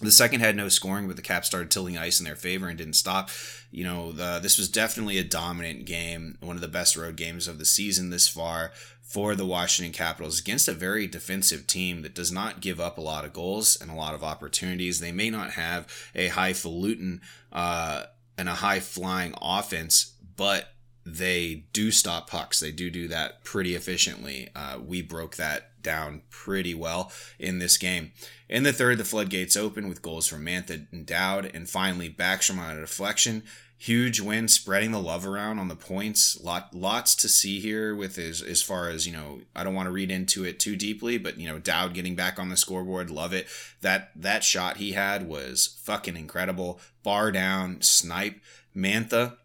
The 0.01 0.11
second 0.11 0.41
had 0.41 0.57
no 0.57 0.69
scoring, 0.69 1.07
but 1.07 1.17
the 1.17 1.23
Caps 1.23 1.47
started 1.47 1.71
tilting 1.71 1.97
ice 1.97 2.19
in 2.19 2.25
their 2.25 2.35
favor 2.35 2.69
and 2.69 2.77
didn't 2.77 2.95
stop. 2.95 3.31
You 3.71 3.85
know, 3.85 4.13
the, 4.13 4.41
this 4.43 4.59
was 4.59 4.69
definitely 4.69 5.19
a 5.19 5.25
dominant 5.25 5.85
game, 5.85 6.37
one 6.41 6.57
of 6.57 6.63
the 6.63 6.69
best 6.69 6.97
road 6.97 7.17
games 7.17 7.47
of 7.47 7.59
the 7.59 7.65
season 7.65 8.11
this 8.11 8.27
far 8.27 8.73
for 9.03 9.37
the 9.37 9.47
Washington 9.47 9.93
Capitals 9.93 10.41
against 10.41 10.67
a 10.67 10.73
very 10.73 11.07
defensive 11.07 11.67
team 11.69 12.03
that 12.03 12.15
does 12.15 12.33
not 12.33 12.61
give 12.61 12.81
up 12.81 12.99
a 12.99 13.03
lot 13.03 13.25
of 13.25 13.33
goals 13.33 13.81
and 13.81 13.91
a 13.91 13.95
lot 13.95 14.15
of 14.15 14.25
opportunities. 14.25 14.99
They 14.99 15.13
may 15.13 15.31
not 15.31 15.53
have 15.53 15.87
a 16.15 16.29
highfalutin 16.29 17.21
uh, 17.53 18.05
and 18.37 18.49
a 18.49 18.55
high 18.55 18.81
flying 18.81 19.35
offense, 19.41 20.15
but 20.37 20.74
they 21.05 21.65
do 21.73 21.91
stop 21.91 22.29
pucks. 22.29 22.61
They 22.61 22.73
do 22.73 22.91
do 22.91 23.09
that 23.09 23.45
pretty 23.45 23.75
efficiently. 23.75 24.49
Uh, 24.55 24.79
we 24.85 25.03
broke 25.03 25.37
that 25.37 25.83
down 25.83 26.23
pretty 26.31 26.75
well 26.75 27.13
in 27.39 27.59
this 27.59 27.77
game. 27.77 28.13
In 28.49 28.63
the 28.63 28.73
third, 28.73 28.99
the 28.99 29.05
floodgates 29.05 29.57
open 29.57 29.89
with 29.89 30.03
goals 30.03 30.27
from 30.27 30.45
Mantha 30.45 30.87
and 30.91 31.07
Dowd, 31.07 31.51
and 31.55 31.69
finally 31.69 32.11
Backstrom 32.11 32.59
on 32.59 32.77
a 32.77 32.81
deflection. 32.81 33.43
Huge 33.77 34.21
win, 34.21 34.49
spreading 34.49 34.93
the 34.93 35.01
love 35.01 35.27
around 35.27 35.59
on 35.59 35.69
the 35.69 35.77
points. 35.77 36.41
Lot, 36.41 36.75
lots 36.75 37.15
to 37.17 37.29
see 37.29 37.61
here 37.61 37.95
with 37.95 38.17
as 38.17 38.41
as 38.41 38.63
far 38.63 38.89
as 38.89 39.07
you 39.07 39.13
know. 39.13 39.41
I 39.55 39.63
don't 39.63 39.75
want 39.75 39.87
to 39.87 39.93
read 39.93 40.11
into 40.11 40.43
it 40.45 40.59
too 40.59 40.75
deeply, 40.75 41.19
but 41.19 41.39
you 41.39 41.47
know 41.47 41.59
Dowd 41.59 41.93
getting 41.93 42.15
back 42.15 42.39
on 42.39 42.49
the 42.49 42.57
scoreboard, 42.57 43.11
love 43.11 43.35
it. 43.35 43.47
That 43.83 44.11
that 44.17 44.43
shot 44.43 44.79
he 44.79 44.93
had 44.93 45.29
was 45.29 45.79
fucking 45.83 46.17
incredible. 46.17 46.81
Bar 47.03 47.31
down, 47.33 47.83
snipe. 47.83 48.41
Mantha 48.75 49.37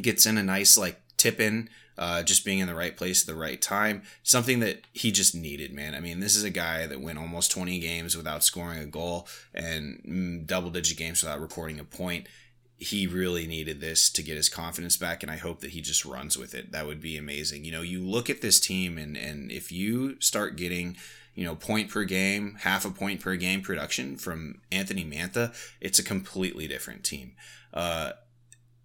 gets 0.00 0.26
in 0.26 0.38
a 0.38 0.42
nice 0.42 0.76
like 0.76 1.00
tip 1.16 1.40
in 1.40 1.68
uh, 1.98 2.22
just 2.22 2.44
being 2.44 2.60
in 2.60 2.68
the 2.68 2.74
right 2.74 2.96
place 2.96 3.22
at 3.22 3.26
the 3.26 3.38
right 3.38 3.60
time, 3.60 4.02
something 4.22 4.60
that 4.60 4.82
he 4.92 5.10
just 5.10 5.34
needed, 5.34 5.72
man. 5.72 5.94
I 5.94 6.00
mean, 6.00 6.20
this 6.20 6.36
is 6.36 6.44
a 6.44 6.50
guy 6.50 6.86
that 6.86 7.00
went 7.00 7.18
almost 7.18 7.50
20 7.50 7.80
games 7.80 8.16
without 8.16 8.44
scoring 8.44 8.78
a 8.78 8.86
goal 8.86 9.26
and 9.52 10.00
mm, 10.08 10.46
double 10.46 10.70
digit 10.70 10.96
games 10.96 11.22
without 11.22 11.40
recording 11.40 11.80
a 11.80 11.84
point. 11.84 12.28
He 12.76 13.08
really 13.08 13.48
needed 13.48 13.80
this 13.80 14.08
to 14.10 14.22
get 14.22 14.36
his 14.36 14.48
confidence 14.48 14.96
back, 14.96 15.24
and 15.24 15.32
I 15.32 15.36
hope 15.36 15.60
that 15.60 15.70
he 15.70 15.80
just 15.80 16.04
runs 16.04 16.38
with 16.38 16.54
it. 16.54 16.70
That 16.70 16.86
would 16.86 17.00
be 17.00 17.16
amazing. 17.16 17.64
You 17.64 17.72
know, 17.72 17.82
you 17.82 18.00
look 18.00 18.30
at 18.30 18.40
this 18.40 18.60
team, 18.60 18.96
and 18.96 19.16
and 19.16 19.50
if 19.50 19.72
you 19.72 20.20
start 20.20 20.54
getting 20.54 20.96
you 21.34 21.44
know, 21.44 21.54
point 21.54 21.88
per 21.88 22.02
game, 22.02 22.56
half 22.62 22.84
a 22.84 22.90
point 22.90 23.20
per 23.20 23.36
game 23.36 23.62
production 23.62 24.16
from 24.16 24.60
Anthony 24.72 25.04
Mantha, 25.04 25.54
it's 25.80 26.00
a 26.00 26.02
completely 26.02 26.66
different 26.66 27.04
team. 27.04 27.36
Uh, 27.72 28.10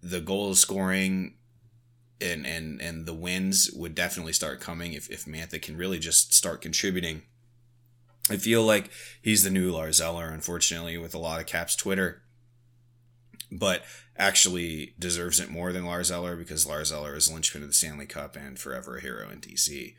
the 0.04 0.20
goal 0.20 0.54
scoring 0.54 1.34
and 2.20 2.46
and 2.46 2.80
and 2.80 3.06
the 3.06 3.14
wins 3.14 3.70
would 3.74 3.94
definitely 3.94 4.34
start 4.34 4.60
coming 4.60 4.92
if 4.92 5.10
if 5.10 5.24
Mantha 5.24 5.60
can 5.60 5.76
really 5.76 5.98
just 5.98 6.34
start 6.34 6.60
contributing. 6.60 7.22
I 8.30 8.36
feel 8.36 8.62
like 8.62 8.90
he's 9.20 9.42
the 9.42 9.50
new 9.50 9.70
Lars 9.70 10.00
Eller, 10.00 10.28
unfortunately, 10.28 10.96
with 10.96 11.14
a 11.14 11.18
lot 11.18 11.40
of 11.40 11.46
Caps 11.46 11.76
Twitter, 11.76 12.22
but 13.50 13.84
actually 14.16 14.94
deserves 14.98 15.40
it 15.40 15.50
more 15.50 15.72
than 15.72 15.84
Lars 15.84 16.10
Eller 16.10 16.36
because 16.36 16.66
Lars 16.66 16.90
Eller 16.92 17.16
is 17.16 17.28
a 17.28 17.32
linchpin 17.34 17.62
of 17.62 17.68
the 17.68 17.74
Stanley 17.74 18.06
Cup 18.06 18.36
and 18.36 18.58
forever 18.58 18.96
a 18.96 19.00
hero 19.00 19.28
in 19.28 19.40
DC 19.40 19.94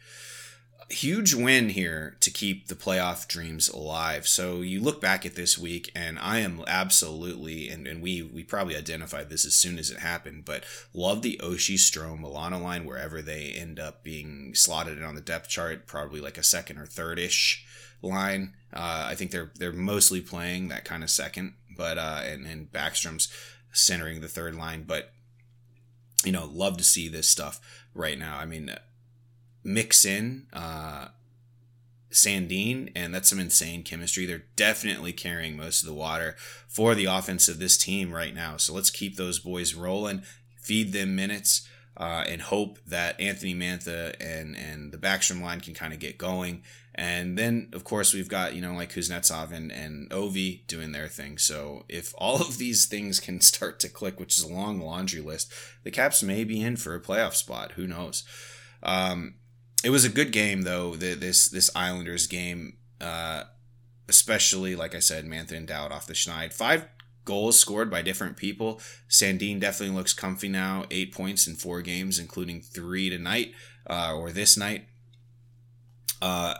huge 0.90 1.34
win 1.34 1.70
here 1.70 2.16
to 2.20 2.30
keep 2.30 2.68
the 2.68 2.76
playoff 2.76 3.28
dreams 3.28 3.70
alive. 3.70 4.28
So 4.28 4.62
you 4.62 4.80
look 4.80 5.02
back 5.02 5.26
at 5.26 5.36
this 5.36 5.58
week, 5.58 5.92
and 5.96 6.20
I 6.20 6.40
am 6.40 6.64
absolutely, 6.68 7.70
and, 7.70 7.88
and 7.88 8.02
we 8.02 8.22
we 8.22 8.44
probably 8.44 8.76
identified 8.76 9.30
this 9.30 9.46
as 9.46 9.56
soon 9.56 9.80
as 9.80 9.90
it 9.90 10.00
happened, 10.00 10.46
but 10.46 10.64
love 10.94 11.22
the 11.22 11.40
Oshie 11.44 11.76
Strome 11.76 12.20
Milano 12.20 12.60
line 12.60 12.86
wherever 12.86 13.22
they 13.22 13.52
end 13.52 13.80
up 13.80 14.04
being 14.04 14.54
slotted 14.54 15.02
on 15.02 15.16
the 15.16 15.22
depth 15.22 15.50
chart, 15.50 15.88
probably 15.88 16.22
like 16.22 16.38
a 16.38 16.44
second 16.44 16.78
or 16.78 16.86
third 16.86 17.20
ish 17.20 17.66
line. 18.02 18.54
Uh, 18.74 19.06
I 19.08 19.16
think 19.16 19.32
they're 19.32 19.52
they're 19.56 19.74
mostly 19.74 20.22
playing 20.22 20.68
that 20.68 20.86
kind 20.86 21.04
of 21.04 21.10
second, 21.10 21.56
but 21.76 21.98
uh, 21.98 22.22
and 22.24 22.46
and 22.46 22.72
Backstrom's 22.72 23.32
centering 23.72 24.22
the 24.22 24.28
third 24.28 24.56
line, 24.56 24.84
but 24.84 25.12
you 26.24 26.32
know, 26.32 26.50
love 26.52 26.78
to 26.78 26.84
see 26.84 27.08
this 27.08 27.28
stuff 27.28 27.60
right 27.94 28.18
now. 28.18 28.38
I 28.38 28.46
mean, 28.46 28.76
mix 29.66 30.06
in 30.06 30.48
uh, 30.54 31.08
Sandin, 32.12 32.92
and 32.96 33.14
that's 33.14 33.30
some 33.30 33.40
insane 33.40 33.84
chemistry. 33.84 34.26
They're 34.26 34.46
definitely 34.56 35.12
carrying 35.12 35.58
most 35.58 35.82
of 35.82 35.88
the 35.88 35.94
water 35.94 36.38
for 36.68 36.96
the 36.96 37.06
offense 37.06 37.50
of 37.50 37.60
this 37.60 37.78
team 37.78 38.14
right 38.14 38.34
now. 38.34 38.56
So 38.56 38.74
let's 38.74 38.90
keep 38.90 39.18
those 39.18 39.40
boys 39.40 39.74
rolling, 39.74 40.22
feed 40.58 40.94
them 40.94 41.16
minutes, 41.16 41.68
uh, 41.98 42.24
and 42.28 42.42
hope 42.42 42.80
that 42.86 43.20
Anthony 43.20 43.56
Mantha 43.56 44.16
and 44.20 44.56
and 44.56 44.92
the 44.92 44.98
Backstrom 44.98 45.42
line 45.42 45.60
can 45.60 45.74
kind 45.74 45.94
of 45.94 46.00
get 46.00 46.18
going. 46.18 46.64
And 46.98 47.38
then, 47.38 47.70
of 47.74 47.84
course, 47.84 48.14
we've 48.14 48.30
got 48.30 48.56
you 48.56 48.62
know 48.62 48.74
like 48.74 48.94
Kuznetsov 48.94 49.52
and 49.52 49.72
and 49.72 50.10
Ovi 50.12 50.66
doing 50.68 50.92
their 50.92 51.08
thing. 51.08 51.38
So 51.38 51.86
if 51.90 52.14
all 52.18 52.40
of 52.40 52.58
these 52.58 52.86
things 52.86 53.20
can 53.20 53.42
start 53.42 53.80
to 53.82 53.90
click, 53.90 54.20
which 54.20 54.38
is 54.38 54.44
a 54.44 54.54
long 54.54 54.80
laundry 54.80 55.22
list, 55.22 55.52
the 55.84 55.92
Caps 55.92 56.22
may 56.22 56.44
be 56.44 56.62
in 56.62 56.78
for 56.78 56.96
a 56.96 57.02
playoff 57.02 57.34
spot. 57.34 57.74
Who 57.74 57.88
knows? 57.88 58.24
Um, 58.84 59.36
it 59.86 59.92
was 59.92 60.04
a 60.04 60.10
good 60.10 60.32
game 60.32 60.64
though. 60.64 60.96
The, 60.96 61.14
this 61.14 61.48
this 61.48 61.70
Islanders 61.76 62.26
game, 62.26 62.78
uh, 63.00 63.44
especially 64.10 64.76
like 64.76 64.96
I 64.96 65.00
said, 65.00 65.26
Mantha 65.26 65.52
and 65.52 65.68
Dowd 65.68 65.92
off 65.92 66.08
the 66.08 66.14
schneid. 66.14 66.54
Five 66.54 66.88
goals 67.24 67.60
scored 67.60 67.92
by 67.92 68.02
different 68.02 68.36
people. 68.36 68.82
Sandin 69.08 69.60
definitely 69.60 69.96
looks 69.96 70.12
comfy 70.12 70.50
now. 70.50 70.86
Eight 70.90 71.14
points 71.14 71.46
in 71.46 71.54
four 71.56 71.84
games, 71.84 72.18
including 72.18 72.62
three 72.62 73.12
tonight 73.12 73.52
uh, 73.88 74.16
or 74.16 74.32
this 74.32 74.58
night. 74.58 74.88
Uh, 76.20 76.56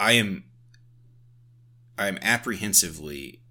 I 0.00 0.12
am 0.12 0.42
I 1.96 2.08
am 2.08 2.18
apprehensively 2.20 3.41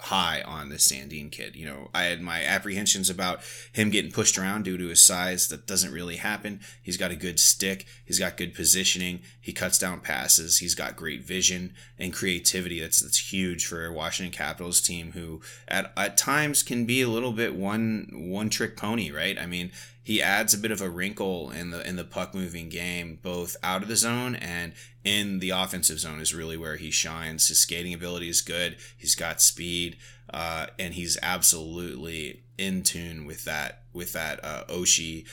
high 0.00 0.42
on 0.42 0.68
this 0.68 0.90
Sandin 0.90 1.30
kid. 1.30 1.56
You 1.56 1.66
know, 1.66 1.90
I 1.92 2.04
had 2.04 2.20
my 2.20 2.44
apprehensions 2.44 3.10
about 3.10 3.40
him 3.72 3.90
getting 3.90 4.12
pushed 4.12 4.38
around 4.38 4.64
due 4.64 4.78
to 4.78 4.88
his 4.88 5.00
size. 5.00 5.48
That 5.48 5.66
doesn't 5.66 5.92
really 5.92 6.16
happen. 6.16 6.60
He's 6.82 6.96
got 6.96 7.10
a 7.10 7.16
good 7.16 7.40
stick. 7.40 7.86
He's 8.04 8.18
got 8.18 8.36
good 8.36 8.54
positioning. 8.54 9.20
He 9.48 9.54
cuts 9.54 9.78
down 9.78 10.00
passes. 10.00 10.58
He's 10.58 10.74
got 10.74 10.94
great 10.94 11.24
vision 11.24 11.72
and 11.98 12.12
creativity. 12.12 12.80
That's 12.80 13.00
that's 13.00 13.32
huge 13.32 13.64
for 13.64 13.86
a 13.86 13.90
Washington 13.90 14.30
Capitals 14.30 14.78
team 14.78 15.12
who 15.12 15.40
at 15.66 15.90
at 15.96 16.18
times 16.18 16.62
can 16.62 16.84
be 16.84 17.00
a 17.00 17.08
little 17.08 17.32
bit 17.32 17.56
one 17.56 18.10
one 18.12 18.50
trick 18.50 18.76
pony, 18.76 19.10
right? 19.10 19.38
I 19.38 19.46
mean, 19.46 19.70
he 20.02 20.20
adds 20.20 20.52
a 20.52 20.58
bit 20.58 20.70
of 20.70 20.82
a 20.82 20.90
wrinkle 20.90 21.50
in 21.50 21.70
the 21.70 21.80
in 21.88 21.96
the 21.96 22.04
puck 22.04 22.34
moving 22.34 22.68
game, 22.68 23.20
both 23.22 23.56
out 23.62 23.80
of 23.80 23.88
the 23.88 23.96
zone 23.96 24.34
and 24.34 24.74
in 25.02 25.38
the 25.38 25.48
offensive 25.48 25.98
zone 25.98 26.20
is 26.20 26.34
really 26.34 26.58
where 26.58 26.76
he 26.76 26.90
shines. 26.90 27.48
His 27.48 27.58
skating 27.58 27.94
ability 27.94 28.28
is 28.28 28.42
good. 28.42 28.76
He's 28.98 29.14
got 29.14 29.40
speed, 29.40 29.96
uh, 30.28 30.66
and 30.78 30.92
he's 30.92 31.16
absolutely 31.22 32.42
in 32.58 32.82
tune 32.82 33.24
with 33.24 33.44
that 33.46 33.84
with 33.94 34.12
that 34.12 34.44
uh, 34.44 34.64
Oshie, 34.68 35.26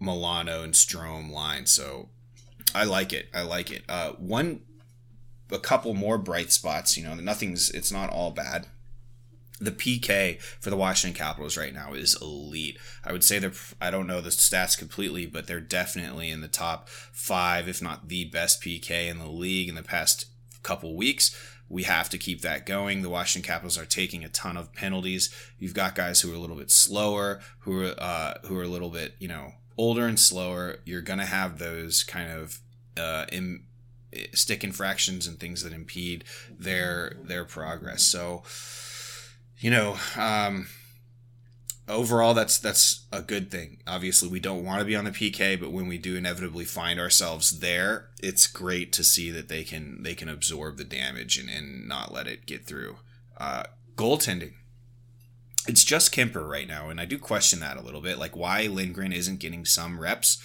Milano, 0.00 0.62
and 0.62 0.72
Strome 0.72 1.30
line. 1.30 1.66
So 1.66 2.08
I 2.74 2.84
like 2.84 3.12
it. 3.12 3.28
I 3.32 3.42
like 3.42 3.70
it. 3.70 3.84
Uh, 3.88 4.12
one, 4.12 4.62
a 5.50 5.58
couple 5.58 5.94
more 5.94 6.18
bright 6.18 6.52
spots. 6.52 6.96
You 6.96 7.04
know, 7.04 7.14
nothing's. 7.14 7.70
It's 7.70 7.92
not 7.92 8.10
all 8.10 8.30
bad 8.30 8.66
the 9.60 9.70
PK 9.70 10.40
for 10.40 10.70
the 10.70 10.76
Washington 10.76 11.16
Capitals 11.16 11.56
right 11.56 11.72
now 11.72 11.94
is 11.94 12.20
elite. 12.20 12.78
I 13.04 13.12
would 13.12 13.24
say 13.24 13.38
they're, 13.38 13.52
I 13.80 13.90
don't 13.90 14.06
know 14.06 14.20
the 14.20 14.30
stats 14.30 14.76
completely, 14.76 15.26
but 15.26 15.46
they're 15.46 15.60
definitely 15.60 16.30
in 16.30 16.40
the 16.40 16.48
top 16.48 16.88
five, 16.88 17.68
if 17.68 17.80
not 17.80 18.08
the 18.08 18.24
best 18.24 18.62
PK 18.62 19.08
in 19.08 19.18
the 19.18 19.28
league 19.28 19.68
in 19.68 19.74
the 19.74 19.82
past 19.82 20.26
couple 20.62 20.96
weeks. 20.96 21.36
We 21.68 21.84
have 21.84 22.10
to 22.10 22.18
keep 22.18 22.42
that 22.42 22.66
going. 22.66 23.02
The 23.02 23.08
Washington 23.08 23.46
Capitals 23.46 23.78
are 23.78 23.86
taking 23.86 24.24
a 24.24 24.28
ton 24.28 24.56
of 24.56 24.72
penalties. 24.72 25.34
You've 25.58 25.74
got 25.74 25.94
guys 25.94 26.20
who 26.20 26.32
are 26.32 26.36
a 26.36 26.38
little 26.38 26.56
bit 26.56 26.70
slower, 26.70 27.40
who 27.60 27.84
are 27.84 27.94
uh, 27.96 28.34
who 28.44 28.56
are 28.58 28.62
a 28.62 28.68
little 28.68 28.90
bit 28.90 29.14
you 29.18 29.28
know 29.28 29.52
older 29.78 30.06
and 30.06 30.20
slower. 30.20 30.80
You're 30.84 31.00
gonna 31.00 31.24
have 31.24 31.58
those 31.58 32.04
kind 32.04 32.30
of 32.30 32.60
uh, 32.96 33.26
in, 33.32 33.64
stick 34.32 34.64
infractions 34.64 35.26
and 35.26 35.38
things 35.38 35.62
that 35.62 35.72
impede 35.72 36.24
their 36.58 37.16
their 37.22 37.44
progress. 37.44 38.02
So 38.02 38.42
you 39.58 39.70
know, 39.70 39.96
um, 40.16 40.66
overall 41.88 42.34
that's 42.34 42.58
that's 42.58 43.06
a 43.12 43.22
good 43.22 43.50
thing. 43.50 43.78
Obviously, 43.86 44.28
we 44.28 44.40
don't 44.40 44.64
want 44.64 44.80
to 44.80 44.84
be 44.84 44.96
on 44.96 45.04
the 45.04 45.10
PK, 45.10 45.58
but 45.58 45.72
when 45.72 45.86
we 45.86 45.98
do 45.98 46.16
inevitably 46.16 46.64
find 46.64 46.98
ourselves 46.98 47.60
there, 47.60 48.10
it's 48.22 48.46
great 48.46 48.92
to 48.94 49.04
see 49.04 49.30
that 49.30 49.48
they 49.48 49.64
can 49.64 50.02
they 50.02 50.14
can 50.14 50.28
absorb 50.28 50.76
the 50.76 50.84
damage 50.84 51.38
and, 51.38 51.48
and 51.48 51.88
not 51.88 52.12
let 52.12 52.26
it 52.26 52.46
get 52.46 52.66
through. 52.66 52.96
Uh, 53.38 53.64
goaltending. 53.96 54.54
It's 55.66 55.82
just 55.82 56.14
Kuemper 56.14 56.46
right 56.46 56.68
now, 56.68 56.90
and 56.90 57.00
I 57.00 57.06
do 57.06 57.18
question 57.18 57.60
that 57.60 57.78
a 57.78 57.82
little 57.82 58.02
bit. 58.02 58.18
Like 58.18 58.36
why 58.36 58.66
Lindgren 58.66 59.12
isn't 59.12 59.40
getting 59.40 59.64
some 59.64 59.98
reps 59.98 60.42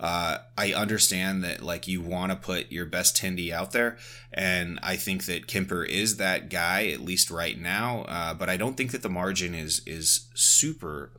uh, 0.00 0.38
I 0.56 0.72
understand 0.72 1.44
that 1.44 1.62
like 1.62 1.86
you 1.86 2.00
want 2.00 2.32
to 2.32 2.36
put 2.36 2.72
your 2.72 2.86
best 2.86 3.14
Tendy 3.14 3.52
out 3.52 3.72
there, 3.72 3.98
and 4.32 4.80
I 4.82 4.96
think 4.96 5.26
that 5.26 5.46
Kuemper 5.46 5.86
is 5.86 6.16
that 6.16 6.48
guy 6.48 6.86
at 6.86 7.02
least 7.02 7.30
right 7.30 7.60
now. 7.60 8.06
Uh, 8.08 8.32
but 8.32 8.48
I 8.48 8.56
don't 8.56 8.78
think 8.78 8.92
that 8.92 9.02
the 9.02 9.10
margin 9.10 9.54
is 9.54 9.82
is 9.86 10.30
super 10.32 11.12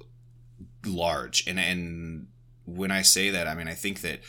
large. 0.83 1.45
And 1.47 1.59
and 1.59 2.27
when 2.65 2.89
I 2.89 3.03
say 3.03 3.29
that, 3.29 3.47
I 3.47 3.53
mean 3.53 3.67
I 3.67 3.75
think 3.75 4.01
that 4.01 4.21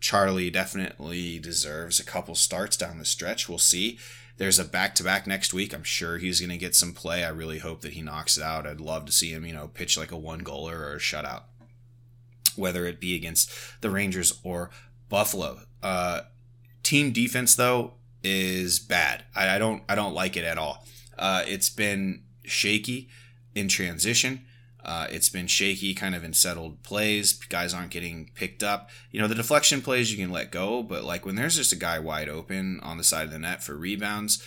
Charlie 0.00 0.48
definitely 0.48 1.38
deserves 1.38 2.00
a 2.00 2.04
couple 2.04 2.34
starts 2.34 2.78
down 2.78 2.98
the 2.98 3.04
stretch. 3.04 3.50
We'll 3.50 3.58
see. 3.58 3.98
There's 4.38 4.58
a 4.58 4.64
back 4.64 4.94
to 4.94 5.04
back 5.04 5.26
next 5.26 5.52
week. 5.52 5.74
I'm 5.74 5.84
sure 5.84 6.16
he's 6.16 6.40
going 6.40 6.48
to 6.48 6.56
get 6.56 6.74
some 6.74 6.94
play. 6.94 7.22
I 7.22 7.28
really 7.28 7.58
hope 7.58 7.82
that 7.82 7.92
he 7.92 8.00
knocks 8.00 8.38
it 8.38 8.42
out. 8.42 8.66
I'd 8.66 8.80
love 8.80 9.04
to 9.04 9.12
see 9.12 9.32
him, 9.32 9.44
you 9.44 9.52
know, 9.52 9.68
pitch 9.68 9.98
like 9.98 10.10
a 10.10 10.16
one 10.16 10.40
goaler 10.40 10.80
or 10.80 10.94
a 10.94 10.98
shutout 10.98 11.42
whether 12.56 12.86
it 12.86 13.00
be 13.00 13.14
against 13.14 13.50
the 13.80 13.90
Rangers 13.90 14.38
or 14.42 14.70
Buffalo. 15.08 15.60
Uh, 15.82 16.22
team 16.82 17.12
defense 17.12 17.54
though 17.54 17.94
is 18.22 18.78
bad. 18.78 19.24
I, 19.34 19.56
I, 19.56 19.58
don't 19.58 19.82
I 19.88 19.94
don't 19.94 20.14
like 20.14 20.36
it 20.36 20.44
at 20.44 20.58
all. 20.58 20.84
Uh, 21.18 21.42
it's 21.46 21.70
been 21.70 22.22
shaky 22.44 23.08
in 23.54 23.68
transition. 23.68 24.42
Uh, 24.82 25.06
it's 25.10 25.28
been 25.28 25.46
shaky 25.46 25.94
kind 25.94 26.14
of 26.14 26.24
in 26.24 26.32
settled 26.32 26.82
plays. 26.82 27.34
Guys 27.34 27.74
aren't 27.74 27.90
getting 27.90 28.30
picked 28.34 28.62
up. 28.62 28.88
You 29.10 29.20
know, 29.20 29.28
the 29.28 29.34
deflection 29.34 29.82
plays 29.82 30.10
you 30.10 30.18
can 30.22 30.32
let 30.32 30.50
go, 30.50 30.82
but 30.82 31.04
like 31.04 31.26
when 31.26 31.34
there's 31.34 31.56
just 31.56 31.72
a 31.72 31.76
guy 31.76 31.98
wide 31.98 32.28
open 32.28 32.80
on 32.80 32.96
the 32.96 33.04
side 33.04 33.24
of 33.24 33.30
the 33.30 33.38
net 33.38 33.62
for 33.62 33.76
rebounds, 33.76 34.42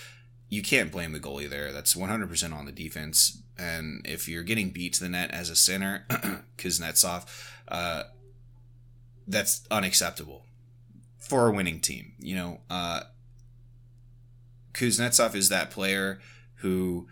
you 0.50 0.62
can't 0.62 0.92
blame 0.92 1.12
the 1.12 1.20
goalie 1.20 1.50
there. 1.50 1.72
That's 1.72 1.94
100% 1.94 2.54
on 2.54 2.66
the 2.66 2.72
defense. 2.72 3.42
And 3.58 4.02
if 4.06 4.28
you're 4.28 4.44
getting 4.44 4.72
beat 4.72 4.94
to 4.94 5.04
the 5.04 5.10
net 5.10 5.32
as 5.32 5.50
a 5.50 5.56
center, 5.56 6.06
Kuznetsov, 6.58 7.26
uh, 7.68 8.04
that's 9.28 9.66
unacceptable 9.72 10.46
for 11.18 11.48
a 11.48 11.52
winning 11.52 11.80
team. 11.80 12.14
You 12.20 12.36
know, 12.36 12.62
uh, 12.70 13.02
Kuznetsov 14.74 15.36
is 15.36 15.50
that 15.50 15.72
player 15.72 16.20
who 16.56 17.08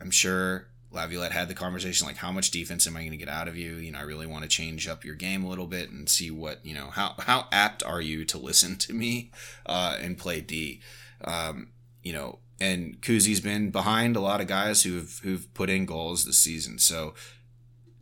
I'm 0.00 0.10
sure 0.10 0.68
Laviolette 0.90 1.32
had 1.32 1.48
the 1.48 1.54
conversation 1.54 2.06
like, 2.06 2.16
how 2.16 2.32
much 2.32 2.50
defense 2.50 2.86
am 2.86 2.96
I 2.96 3.00
going 3.00 3.10
to 3.10 3.16
get 3.16 3.28
out 3.28 3.48
of 3.48 3.56
you? 3.56 3.74
You 3.74 3.92
know, 3.92 3.98
I 3.98 4.02
really 4.02 4.26
want 4.26 4.42
to 4.42 4.48
change 4.48 4.88
up 4.88 5.04
your 5.04 5.14
game 5.14 5.44
a 5.44 5.48
little 5.48 5.66
bit 5.66 5.90
and 5.90 6.08
see 6.08 6.30
what 6.30 6.64
you 6.64 6.74
know. 6.74 6.86
How 6.90 7.14
how 7.18 7.46
apt 7.52 7.82
are 7.82 8.00
you 8.00 8.24
to 8.26 8.38
listen 8.38 8.76
to 8.76 8.94
me 8.94 9.30
uh, 9.66 9.98
and 10.00 10.18
play 10.18 10.40
D? 10.40 10.80
Um, 11.22 11.68
you 12.02 12.12
know, 12.12 12.38
and 12.60 13.00
Kuzi's 13.00 13.40
been 13.40 13.70
behind 13.70 14.16
a 14.16 14.20
lot 14.20 14.40
of 14.40 14.46
guys 14.46 14.82
who've 14.82 15.20
who've 15.22 15.52
put 15.54 15.70
in 15.70 15.86
goals 15.86 16.24
this 16.24 16.38
season. 16.38 16.78
So 16.78 17.14